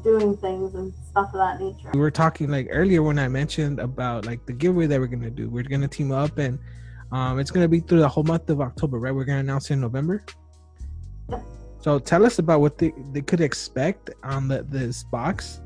doing 0.03 0.37
things 0.37 0.75
and 0.75 0.93
stuff 1.09 1.29
of 1.33 1.39
that 1.39 1.59
nature. 1.59 1.91
We 1.93 1.99
were 1.99 2.11
talking 2.11 2.49
like 2.49 2.67
earlier 2.71 3.01
when 3.01 3.17
i 3.19 3.27
mentioned 3.27 3.79
about 3.79 4.25
like 4.25 4.45
the 4.45 4.53
giveaway 4.53 4.87
that 4.87 4.99
we're 4.99 5.07
gonna 5.07 5.29
do. 5.29 5.49
We're 5.49 5.63
gonna 5.63 5.87
team 5.87 6.11
up 6.11 6.37
and 6.37 6.59
um, 7.11 7.39
it's 7.39 7.51
gonna 7.51 7.69
be 7.69 7.79
through 7.79 7.99
the 7.99 8.09
whole 8.09 8.23
month 8.23 8.49
of 8.49 8.59
october 8.59 8.99
right? 8.99 9.15
We're 9.15 9.25
gonna 9.25 9.39
announce 9.39 9.69
it 9.69 9.73
in 9.73 9.81
november? 9.81 10.23
Yep. 11.29 11.41
so 11.79 11.99
tell 11.99 12.25
us 12.25 12.39
about 12.39 12.59
what 12.59 12.77
they, 12.77 12.93
they 13.13 13.21
could 13.21 13.41
expect 13.41 14.09
on 14.23 14.49
the, 14.49 14.63
this 14.63 15.03
box. 15.05 15.61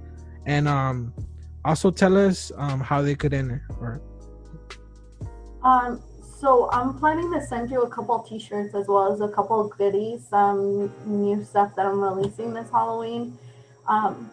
And 0.46 0.68
um, 0.68 1.14
also 1.66 1.92
tell 1.92 2.18
us 2.18 2.52
um 2.58 2.80
how 2.80 3.02
they 3.02 3.16
could 3.16 3.34
enter. 3.34 3.62
Or 3.80 4.02
Um, 5.64 6.02
so 6.40 6.70
I'm 6.72 6.98
planning 6.98 7.32
to 7.34 7.42
send 7.46 7.70
you 7.70 7.84
a 7.84 7.90
couple 7.90 8.18
t-shirts 8.20 8.74
as 8.74 8.88
well 8.88 9.14
as 9.14 9.22
a 9.22 9.28
couple 9.28 9.62
of 9.62 9.70
goodies, 9.78 10.26
some 10.28 10.92
new 11.06 11.44
stuff 11.44 11.76
that 11.76 11.86
I'm 11.86 12.00
releasing 12.02 12.52
this 12.54 12.70
Halloween. 12.72 13.38
Um, 13.88 14.32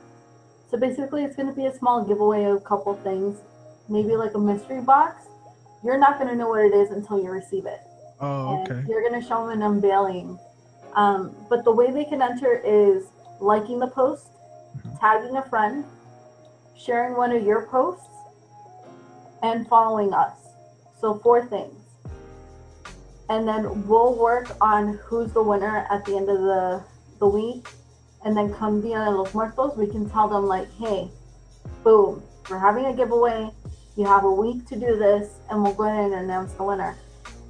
so 0.70 0.78
basically, 0.78 1.24
it's 1.24 1.36
going 1.36 1.48
to 1.48 1.54
be 1.54 1.66
a 1.66 1.74
small 1.74 2.04
giveaway 2.04 2.44
of 2.44 2.56
a 2.56 2.60
couple 2.60 2.94
things, 2.96 3.38
maybe 3.88 4.16
like 4.16 4.34
a 4.34 4.38
mystery 4.38 4.80
box. 4.80 5.26
You're 5.84 5.98
not 5.98 6.18
going 6.18 6.28
to 6.30 6.36
know 6.36 6.48
what 6.48 6.64
it 6.64 6.72
is 6.74 6.90
until 6.90 7.22
you 7.22 7.30
receive 7.30 7.66
it. 7.66 7.80
oh, 8.20 8.64
and 8.68 8.88
you're 8.88 9.00
going 9.08 9.20
to 9.20 9.26
show 9.26 9.46
them 9.46 9.50
an 9.50 9.62
unveiling. 9.62 10.38
Um, 10.94 11.34
but 11.48 11.62
the 11.64 11.70
way 11.72 11.90
they 11.92 12.04
can 12.04 12.20
enter 12.20 12.60
is 12.64 13.04
liking 13.40 13.78
the 13.78 13.86
post, 13.86 14.28
Mhm. 14.78 14.98
tagging 14.98 15.36
a 15.36 15.42
friend, 15.42 15.84
sharing 16.78 17.16
one 17.16 17.32
of 17.32 17.44
your 17.44 17.66
posts, 17.66 18.06
and 19.42 19.66
following 19.68 20.12
us. 20.12 20.36
So 21.00 21.14
four 21.14 21.46
things. 21.46 21.74
And 23.28 23.46
then 23.46 23.86
we'll 23.86 24.14
work 24.14 24.56
on 24.60 24.98
who's 25.04 25.32
the 25.32 25.42
winner 25.42 25.86
at 25.90 26.04
the 26.04 26.16
end 26.16 26.28
of 26.28 26.38
the 26.38 26.82
the 27.18 27.28
week. 27.28 27.68
And 28.24 28.36
then 28.36 28.52
come 28.52 28.80
Dia 28.80 29.04
de 29.04 29.10
los 29.10 29.32
Muertos, 29.34 29.76
we 29.76 29.86
can 29.86 30.08
tell 30.10 30.28
them 30.28 30.46
like, 30.46 30.72
hey, 30.74 31.08
boom, 31.84 32.22
we're 32.50 32.58
having 32.58 32.86
a 32.86 32.94
giveaway. 32.94 33.50
You 33.96 34.06
have 34.06 34.24
a 34.24 34.32
week 34.32 34.66
to 34.66 34.76
do 34.76 34.96
this, 34.96 35.38
and 35.50 35.62
we'll 35.62 35.74
go 35.74 35.84
ahead 35.84 36.12
and 36.12 36.14
announce 36.14 36.52
the 36.54 36.64
winner 36.64 36.96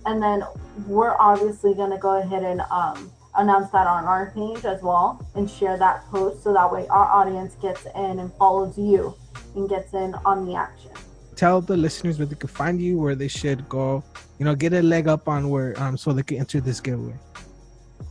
and 0.08 0.22
then 0.22 0.42
we're 0.86 1.16
obviously 1.20 1.74
going 1.74 1.90
to 1.90 1.98
go 1.98 2.18
ahead 2.18 2.42
and 2.42 2.62
um, 2.70 3.10
announce 3.38 3.70
that 3.70 3.86
on 3.86 4.04
our 4.04 4.30
page 4.32 4.64
as 4.64 4.82
well 4.82 5.24
and 5.36 5.48
share 5.50 5.76
that 5.78 6.04
post 6.10 6.42
so 6.44 6.52
that 6.52 6.70
way 6.72 6.86
our 6.88 7.06
audience 7.20 7.54
gets 7.62 7.86
in 7.94 8.18
and 8.18 8.32
follows 8.34 8.76
you 8.76 9.14
and 9.54 9.68
gets 9.68 9.94
in 9.94 10.14
on 10.24 10.44
the 10.46 10.54
action 10.54 10.90
Tell 11.36 11.60
the 11.60 11.76
listeners 11.76 12.18
where 12.18 12.26
they 12.26 12.34
can 12.34 12.48
find 12.48 12.82
you, 12.82 12.98
where 12.98 13.14
they 13.14 13.28
should 13.28 13.68
go. 13.68 14.02
You 14.40 14.44
know, 14.44 14.56
get 14.56 14.72
a 14.72 14.82
leg 14.82 15.06
up 15.06 15.28
on 15.28 15.48
where 15.50 15.70
um 15.80 15.96
so 15.96 16.12
they 16.12 16.24
can 16.24 16.38
enter 16.38 16.60
this 16.60 16.80
giveaway. 16.80 17.14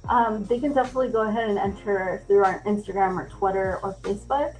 um, 0.10 0.46
they 0.46 0.60
can 0.60 0.74
definitely 0.74 1.10
go 1.10 1.28
ahead 1.28 1.50
and 1.50 1.60
enter 1.60 2.24
through 2.28 2.44
our 2.46 2.62
instagram 2.64 3.18
or 3.22 3.28
twitter 3.38 3.80
or 3.84 3.94
facebook 4.02 4.56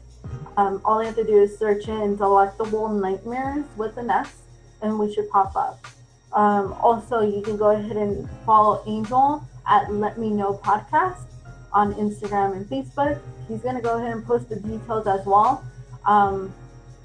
um, 0.58 0.82
all 0.84 1.00
they 1.00 1.06
have 1.06 1.16
to 1.16 1.24
do 1.24 1.42
is 1.42 1.58
search 1.58 1.88
in 1.88 2.16
delectable 2.18 2.90
nightmares 2.90 3.66
with 3.78 3.96
an 3.98 4.10
s 4.10 4.42
and 4.82 5.00
we 5.00 5.08
should 5.14 5.30
pop 5.30 5.56
up 5.56 5.80
um, 6.34 6.74
also 6.82 7.22
you 7.22 7.42
can 7.42 7.56
go 7.56 7.70
ahead 7.72 7.96
and 7.96 8.30
follow 8.46 8.84
angel 8.86 9.42
at 9.68 9.92
let 9.92 10.18
me 10.18 10.30
know 10.30 10.54
podcast 10.64 11.26
on 11.74 11.94
Instagram 11.96 12.56
and 12.56 12.66
Facebook. 12.66 13.20
He's 13.48 13.62
going 13.62 13.76
to 13.76 13.82
go 13.82 13.98
ahead 13.98 14.12
and 14.12 14.26
post 14.26 14.50
the 14.50 14.58
details 14.58 15.08
as 15.08 15.26
well. 15.26 15.64
Um, 16.06 16.54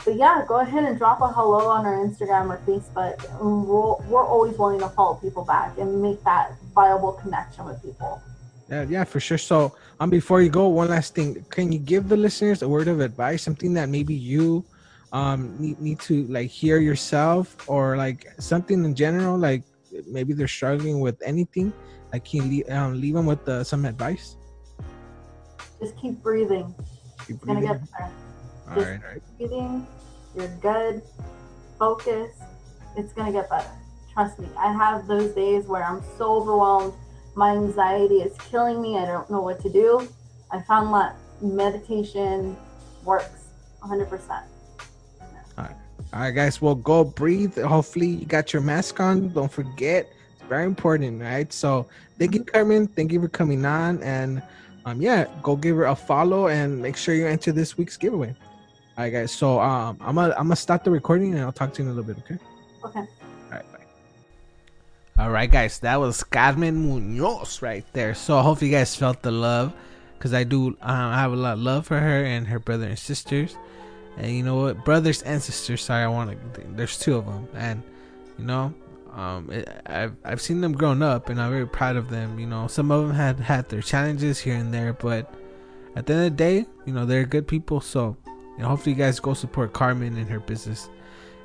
but 0.05 0.17
yeah, 0.17 0.45
go 0.47 0.61
ahead 0.61 0.85
and 0.85 0.99
drop 0.99 1.21
a 1.21 1.29
hello 1.29 1.69
on 1.69 1.87
our 1.87 2.05
Instagram 2.05 2.51
or 2.51 2.59
Facebook. 2.67 3.23
We're, 3.41 4.11
we're 4.11 4.27
always 4.27 4.59
willing 4.59 4.81
to 4.81 4.89
follow 4.89 5.15
people 5.15 5.45
back 5.45 5.79
and 5.79 6.03
make 6.03 6.23
that 6.25 6.53
viable 6.75 7.13
connection 7.13 7.67
with 7.67 7.83
people. 7.83 8.21
Yeah, 8.69 8.87
yeah, 8.89 9.05
for 9.05 9.21
sure. 9.21 9.39
So, 9.39 9.77
um, 10.01 10.11
before 10.11 10.41
you 10.41 10.49
go, 10.49 10.69
one 10.69 10.89
last 10.89 11.15
thing: 11.15 11.45
can 11.51 11.71
you 11.71 11.79
give 11.79 12.09
the 12.09 12.17
listeners 12.17 12.63
a 12.63 12.69
word 12.69 12.89
of 12.89 13.01
advice, 13.01 13.43
something 13.43 13.75
that 13.75 13.89
maybe 13.89 14.15
you 14.15 14.65
um 15.13 15.55
need, 15.61 15.79
need 15.79 16.01
to 16.01 16.27
like 16.29 16.49
hear 16.49 16.79
yourself, 16.79 17.69
or 17.69 17.99
like 17.99 18.27
something 18.39 18.83
in 18.85 18.95
general, 18.95 19.37
like 19.37 19.63
maybe 20.09 20.33
they're 20.33 20.49
struggling 20.49 21.01
with 21.01 21.21
anything? 21.23 21.73
Like, 22.13 22.25
can 22.25 22.43
you 22.43 22.49
leave, 22.49 22.69
um, 22.71 23.01
leave 23.01 23.15
them 23.15 23.27
with 23.27 23.47
uh, 23.49 23.65
some 23.65 23.85
advice? 23.85 24.37
Just 25.81 25.97
keep 25.97 26.23
breathing. 26.23 26.75
Keep 27.27 27.37
It's 27.37 27.45
breathing. 27.45 27.63
get 27.63 27.81
better. 27.93 28.13
All 28.69 28.77
right, 28.77 29.01
all 29.03 29.11
right. 29.11 29.23
breathing. 29.39 29.87
You're 30.37 30.49
good. 30.61 31.03
Focus. 31.79 32.31
It's 32.97 33.13
to 33.15 33.33
get 33.33 33.49
better. 33.49 33.71
Trust 34.13 34.39
me. 34.39 34.49
I 34.59 34.73
have 34.73 35.07
those 35.07 35.35
days 35.35 35.65
where 35.67 35.83
I'm 35.85 36.03
so 36.19 36.35
overwhelmed. 36.35 36.93
My 37.35 37.53
anxiety 37.53 38.17
is 38.17 38.37
killing 38.51 38.83
me. 38.83 38.99
I 38.99 39.07
don't 39.07 39.31
know 39.31 39.41
what 39.41 39.61
to 39.63 39.71
do. 39.71 40.07
I 40.51 40.61
found 40.61 40.93
that 40.95 41.17
meditation 41.41 42.57
works 43.05 43.49
100%. 43.83 44.43
All 46.15 46.21
right, 46.21 46.31
guys. 46.31 46.61
Well, 46.61 46.75
go 46.75 47.05
breathe. 47.05 47.57
Hopefully, 47.57 48.09
you 48.09 48.27
got 48.27 48.53
your 48.53 48.61
mask 48.61 49.01
on. 49.01 49.31
Don't 49.33 49.51
forget, 49.51 50.13
very 50.49 50.65
important, 50.65 51.21
right? 51.23 51.53
So, 51.53 51.87
thank 52.19 52.35
you, 52.35 52.45
Carmen. 52.45 52.87
Thank 52.87 53.13
you 53.13 53.21
for 53.21 53.29
coming 53.29 53.65
on, 53.65 54.03
and 54.03 54.43
um, 54.85 55.01
yeah, 55.01 55.27
go 55.43 55.57
give 55.57 55.77
her 55.77 55.87
a 55.87 55.97
follow 55.97 56.49
and 56.49 56.81
make 56.81 56.97
sure 56.97 57.15
you 57.15 57.27
enter 57.27 57.53
this 57.53 57.77
week's 57.77 57.97
giveaway. 57.97 58.35
All 58.99 59.05
right, 59.05 59.11
guys. 59.11 59.33
So, 59.33 59.61
um, 59.61 59.97
I'm 60.01 60.17
gonna 60.17 60.35
I'm 60.37 60.47
gonna 60.47 60.57
stop 60.57 60.85
the 60.85 60.91
recording 60.91 61.33
and 61.35 61.43
I'll 61.43 61.53
talk 61.53 61.73
to 61.75 61.83
you 61.83 61.89
in 61.89 61.95
a 61.95 61.99
little 61.99 62.15
bit. 62.15 62.23
Okay. 62.25 62.39
Okay. 62.85 62.99
All 63.01 63.07
right. 63.51 63.73
Bye. 63.73 65.23
All 65.25 65.31
right, 65.31 65.51
guys. 65.51 65.79
That 65.79 66.01
was 66.01 66.23
Carmen 66.25 66.89
Munoz 66.89 67.63
right 67.63 67.85
there. 67.93 68.15
So, 68.15 68.41
hopefully, 68.41 68.71
you 68.71 68.77
guys 68.77 68.95
felt 68.95 69.23
the 69.23 69.31
love, 69.31 69.73
because 70.19 70.35
I 70.35 70.45
do. 70.45 70.69
Um, 70.69 70.77
I 70.83 71.21
have 71.21 71.33
a 71.33 71.37
lot 71.37 71.55
of 71.55 71.61
love 71.61 71.87
for 71.87 71.99
her 71.99 72.25
and 72.25 72.47
her 72.49 72.59
brother 72.59 72.87
and 72.87 72.99
sisters. 72.99 73.57
And 74.19 74.31
you 74.31 74.43
know 74.43 74.57
what, 74.57 74.85
brothers 74.85 75.23
and 75.23 75.43
sisters. 75.43 75.83
Sorry, 75.83 76.05
I 76.05 76.09
want 76.09 76.31
to. 76.55 76.61
There's 76.77 76.99
two 76.99 77.17
of 77.17 77.25
them, 77.25 77.49
and 77.55 77.83
you 78.39 78.45
know, 78.45 78.75
um, 79.15 79.51
it, 79.51 79.69
I've 79.87 80.17
I've 80.25 80.41
seen 80.41 80.61
them 80.61 80.73
grown 80.73 81.03
up, 81.03 81.29
and 81.29 81.41
I'm 81.41 81.51
very 81.51 81.67
proud 81.67 81.97
of 81.97 82.09
them. 82.09 82.39
You 82.39 82.47
know, 82.47 82.67
some 82.67 82.91
of 82.91 83.07
them 83.07 83.15
had 83.15 83.39
had 83.41 83.69
their 83.69 83.83
challenges 83.83 84.39
here 84.39 84.55
and 84.55 84.73
there, 84.73 84.93
but 84.93 85.33
at 85.97 86.07
the 86.07 86.15
end 86.15 86.25
of 86.25 86.33
the 86.33 86.37
day, 86.37 86.67
you 86.87 86.93
know, 86.93 87.05
they're 87.05 87.27
good 87.27 87.47
people. 87.47 87.81
So, 87.81 88.17
know, 88.59 88.69
hopefully, 88.69 88.95
you 88.95 88.99
guys 88.99 89.21
go 89.21 89.35
support 89.35 89.73
Carmen 89.75 90.17
and 90.17 90.29
her 90.31 90.41
business, 90.41 90.89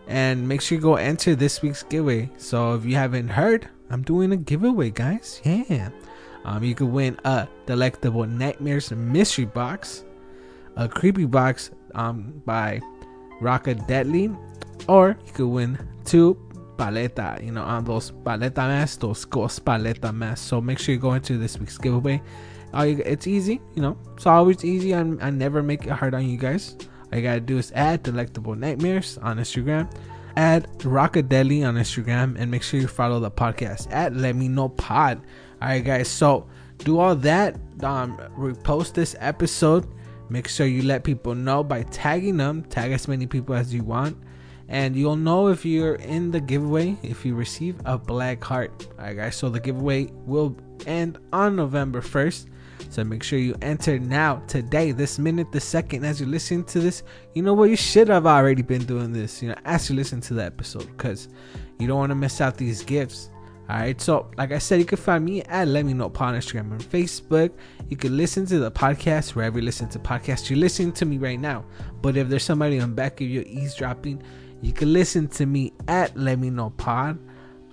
and 0.07 0.47
make 0.47 0.61
sure 0.61 0.77
you 0.77 0.81
go 0.81 0.95
enter 0.95 1.35
this 1.35 1.61
week's 1.61 1.83
giveaway. 1.83 2.29
So, 2.37 2.75
if 2.75 2.85
you 2.85 2.95
haven't 2.95 3.29
heard, 3.29 3.67
I'm 3.89 4.01
doing 4.01 4.31
a 4.31 4.37
giveaway, 4.37 4.91
guys. 4.91 5.41
Yeah, 5.43 5.89
um, 6.45 6.63
you 6.63 6.73
could 6.73 6.87
win 6.87 7.19
a 7.25 7.47
delectable 7.65 8.25
nightmares 8.25 8.91
mystery 8.91 9.45
box, 9.45 10.05
a 10.77 10.87
creepy 10.87 11.25
box 11.25 11.71
um, 11.95 12.41
by 12.45 12.79
Rocka 13.41 13.85
Deadly, 13.87 14.33
or 14.87 15.17
you 15.25 15.33
could 15.33 15.47
win 15.47 15.77
two 16.05 16.35
paleta, 16.77 17.43
you 17.43 17.51
know, 17.51 17.63
on 17.63 17.83
those 17.83 18.11
paleta 18.11 18.55
masks, 18.55 18.97
those 18.97 19.25
ghost 19.25 19.65
paleta 19.65 20.13
masks. 20.13 20.45
So 20.45 20.61
make 20.61 20.79
sure 20.79 20.93
you 20.93 21.01
go 21.01 21.13
into 21.13 21.37
this 21.37 21.57
week's 21.59 21.77
giveaway. 21.77 22.21
You, 22.73 23.01
it's 23.05 23.25
easy, 23.25 23.59
you 23.75 23.81
know, 23.81 23.97
it's 24.13 24.27
always 24.27 24.63
easy. 24.63 24.93
I, 24.93 24.99
I 24.99 25.29
never 25.31 25.63
make 25.63 25.85
it 25.85 25.91
hard 25.91 26.13
on 26.13 26.27
you 26.27 26.37
guys. 26.37 26.75
All 27.11 27.17
you 27.17 27.23
gotta 27.23 27.39
do 27.39 27.57
is 27.57 27.71
add 27.73 28.03
Delectable 28.03 28.53
Nightmares 28.55 29.17
on 29.19 29.37
Instagram, 29.37 29.89
add 30.35 30.67
Rockadeli 30.79 31.67
on 31.67 31.75
Instagram, 31.75 32.35
and 32.37 32.51
make 32.51 32.61
sure 32.61 32.79
you 32.79 32.87
follow 32.87 33.19
the 33.19 33.31
podcast 33.31 33.91
at 33.91 34.13
Let 34.13 34.35
Me 34.35 34.47
Know 34.47 34.69
Pod. 34.69 35.21
All 35.61 35.69
right, 35.69 35.83
guys. 35.83 36.09
So 36.09 36.47
do 36.79 36.99
all 36.99 37.15
that. 37.15 37.55
Um, 37.81 38.17
repost 38.37 38.93
this 38.93 39.15
episode. 39.19 39.87
Make 40.29 40.47
sure 40.47 40.67
you 40.67 40.83
let 40.83 41.03
people 41.03 41.33
know 41.33 41.63
by 41.63 41.83
tagging 41.83 42.37
them. 42.37 42.63
Tag 42.63 42.91
as 42.91 43.07
many 43.07 43.25
people 43.25 43.55
as 43.55 43.73
you 43.73 43.83
want, 43.83 44.17
and 44.69 44.95
you'll 44.95 45.15
know 45.15 45.47
if 45.47 45.65
you're 45.65 45.95
in 45.95 46.31
the 46.31 46.41
giveaway 46.41 46.97
if 47.03 47.25
you 47.25 47.35
receive 47.35 47.75
a 47.85 47.97
black 47.97 48.43
heart. 48.43 48.87
All 48.97 49.05
right, 49.05 49.15
guys. 49.15 49.35
So 49.35 49.49
the 49.49 49.59
giveaway 49.59 50.09
will 50.25 50.55
end 50.85 51.17
on 51.31 51.55
November 51.55 52.01
first. 52.01 52.47
So 52.89 53.03
make 53.03 53.23
sure 53.23 53.39
you 53.39 53.55
enter 53.61 53.99
now, 53.99 54.37
today, 54.47 54.91
this 54.91 55.19
minute, 55.19 55.51
the 55.51 55.59
second 55.59 56.05
as 56.05 56.21
you 56.21 56.27
listen 56.27 56.63
to 56.65 56.79
this. 56.79 57.03
You 57.33 57.43
know 57.43 57.53
what? 57.53 57.69
You 57.69 57.75
should 57.75 58.07
have 58.07 58.25
already 58.25 58.61
been 58.61 58.85
doing 58.85 59.11
this, 59.11 59.41
you 59.41 59.49
know, 59.49 59.55
as 59.65 59.89
you 59.89 59.95
listen 59.95 60.21
to 60.21 60.33
the 60.33 60.43
episode, 60.43 60.85
because 60.95 61.27
you 61.79 61.87
don't 61.87 61.97
want 61.97 62.11
to 62.11 62.15
miss 62.15 62.39
out 62.39 62.57
these 62.57 62.83
gifts. 62.83 63.29
All 63.69 63.77
right. 63.77 63.99
So, 63.99 64.31
like 64.37 64.53
I 64.53 64.59
said, 64.59 64.79
you 64.79 64.85
can 64.85 64.97
find 64.97 65.25
me 65.25 65.41
at 65.43 65.67
Let 65.67 65.85
Me 65.85 65.93
Know 65.93 66.09
Pod 66.09 66.35
on 66.35 66.39
Instagram 66.39 66.71
and 66.71 66.81
Facebook. 66.81 67.51
You 67.89 67.97
can 67.97 68.15
listen 68.15 68.45
to 68.45 68.59
the 68.59 68.71
podcast 68.71 69.35
wherever 69.35 69.59
you 69.59 69.65
listen 69.65 69.89
to 69.89 69.99
podcasts. 69.99 70.49
You're 70.49 70.59
listening 70.59 70.93
to 70.93 71.05
me 71.05 71.17
right 71.17 71.39
now. 71.39 71.65
But 72.01 72.15
if 72.15 72.29
there's 72.29 72.43
somebody 72.43 72.79
on 72.79 72.93
back 72.93 73.19
of 73.19 73.27
you 73.27 73.41
eavesdropping, 73.41 74.23
you 74.61 74.73
can 74.73 74.91
listen 74.91 75.27
to 75.29 75.45
me 75.45 75.73
at 75.87 76.15
Let 76.17 76.39
Me 76.39 76.49
Know 76.49 76.71
Pod 76.71 77.19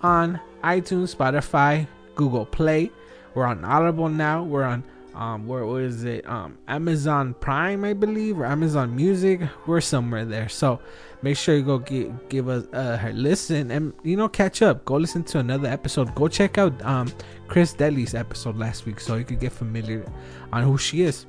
on 0.03 0.41
iTunes, 0.63 1.15
Spotify, 1.15 1.87
Google 2.15 2.47
Play. 2.47 2.91
We're 3.35 3.47
on 3.47 3.65
Audible 3.65 4.09
now. 4.09 4.43
We're 4.43 4.65
on 4.65 4.85
um 5.15 5.47
where 5.47 5.65
what 5.65 5.83
is 5.83 6.03
it? 6.03 6.29
Um 6.29 6.59
amazon 6.67 7.35
prime 7.35 7.85
i 7.85 7.93
believe 7.93 8.39
or 8.39 8.47
amazon 8.47 8.95
music. 8.97 9.41
We're 9.67 9.81
somewhere 9.81 10.25
there. 10.25 10.49
So 10.49 10.81
make 11.23 11.37
sure 11.37 11.57
you 11.57 11.63
go 11.63 11.79
give, 11.79 12.29
give 12.29 12.49
us 12.49 12.67
uh, 12.73 12.99
a 13.03 13.13
listen. 13.13 13.71
And 13.71 13.93
you 14.03 14.17
know 14.17 14.29
catch 14.29 14.61
up. 14.61 14.85
Go 14.85 14.97
listen 14.97 15.23
to 15.25 15.39
another 15.39 15.69
episode. 15.69 16.15
Go 16.15 16.29
check 16.29 16.59
out 16.59 16.85
um 16.85 17.13
chris 17.47 17.73
Deli's 17.73 18.15
episode 18.15 18.57
last 18.57 18.87
week 18.87 19.01
so 19.01 19.17
you 19.17 19.25
could 19.25 19.41
get 19.41 19.53
familiar 19.53 20.05
on 20.53 20.63
who 20.63 20.77
she 20.77 21.03
is 21.03 21.27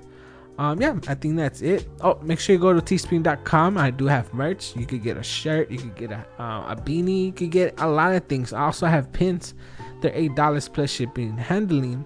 um 0.57 0.81
yeah 0.81 0.97
i 1.07 1.13
think 1.15 1.35
that's 1.35 1.61
it 1.61 1.87
oh 2.01 2.17
make 2.21 2.39
sure 2.39 2.55
you 2.55 2.61
go 2.61 2.73
to 2.73 2.81
teespring.com 2.81 3.77
i 3.77 3.91
do 3.91 4.05
have 4.05 4.33
merch 4.33 4.75
you 4.75 4.85
could 4.85 5.03
get 5.03 5.17
a 5.17 5.23
shirt 5.23 5.69
you 5.69 5.77
could 5.77 5.95
get 5.95 6.11
a, 6.11 6.25
uh, 6.39 6.65
a 6.69 6.75
beanie 6.75 7.25
you 7.25 7.31
could 7.31 7.51
get 7.51 7.73
a 7.79 7.87
lot 7.87 8.13
of 8.13 8.25
things 8.25 8.53
i 8.53 8.61
also 8.61 8.85
have 8.85 9.11
pins 9.11 9.53
they're 10.01 10.15
eight 10.15 10.35
dollars 10.35 10.69
plus 10.69 10.89
shipping 10.89 11.29
and 11.29 11.39
handling 11.39 12.05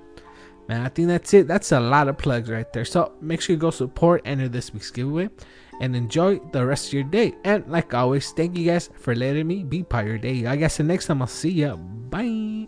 Man, 0.69 0.85
I 0.85 0.89
think 0.89 1.07
that's 1.07 1.33
it. 1.33 1.47
That's 1.47 1.71
a 1.71 1.79
lot 1.79 2.07
of 2.07 2.19
plugs 2.19 2.47
right 2.47 2.71
there. 2.71 2.85
So 2.85 3.13
make 3.21 3.41
sure 3.41 3.55
you 3.55 3.59
go 3.59 3.71
support, 3.71 4.21
enter 4.23 4.47
this 4.47 4.71
week's 4.71 4.91
giveaway, 4.91 5.29
and 5.81 5.95
enjoy 5.95 6.37
the 6.53 6.63
rest 6.63 6.89
of 6.89 6.93
your 6.93 7.03
day. 7.03 7.33
And 7.43 7.65
like 7.67 7.95
always, 7.95 8.29
thank 8.33 8.55
you 8.55 8.65
guys 8.67 8.87
for 8.99 9.15
letting 9.15 9.47
me 9.47 9.63
be 9.63 9.81
part 9.81 10.03
of 10.05 10.09
your 10.09 10.19
day. 10.19 10.45
I 10.45 10.55
guess 10.55 10.77
the 10.77 10.83
next 10.83 11.07
time 11.07 11.23
I'll 11.23 11.27
see 11.27 11.49
ya. 11.49 11.75
Bye. 11.75 12.67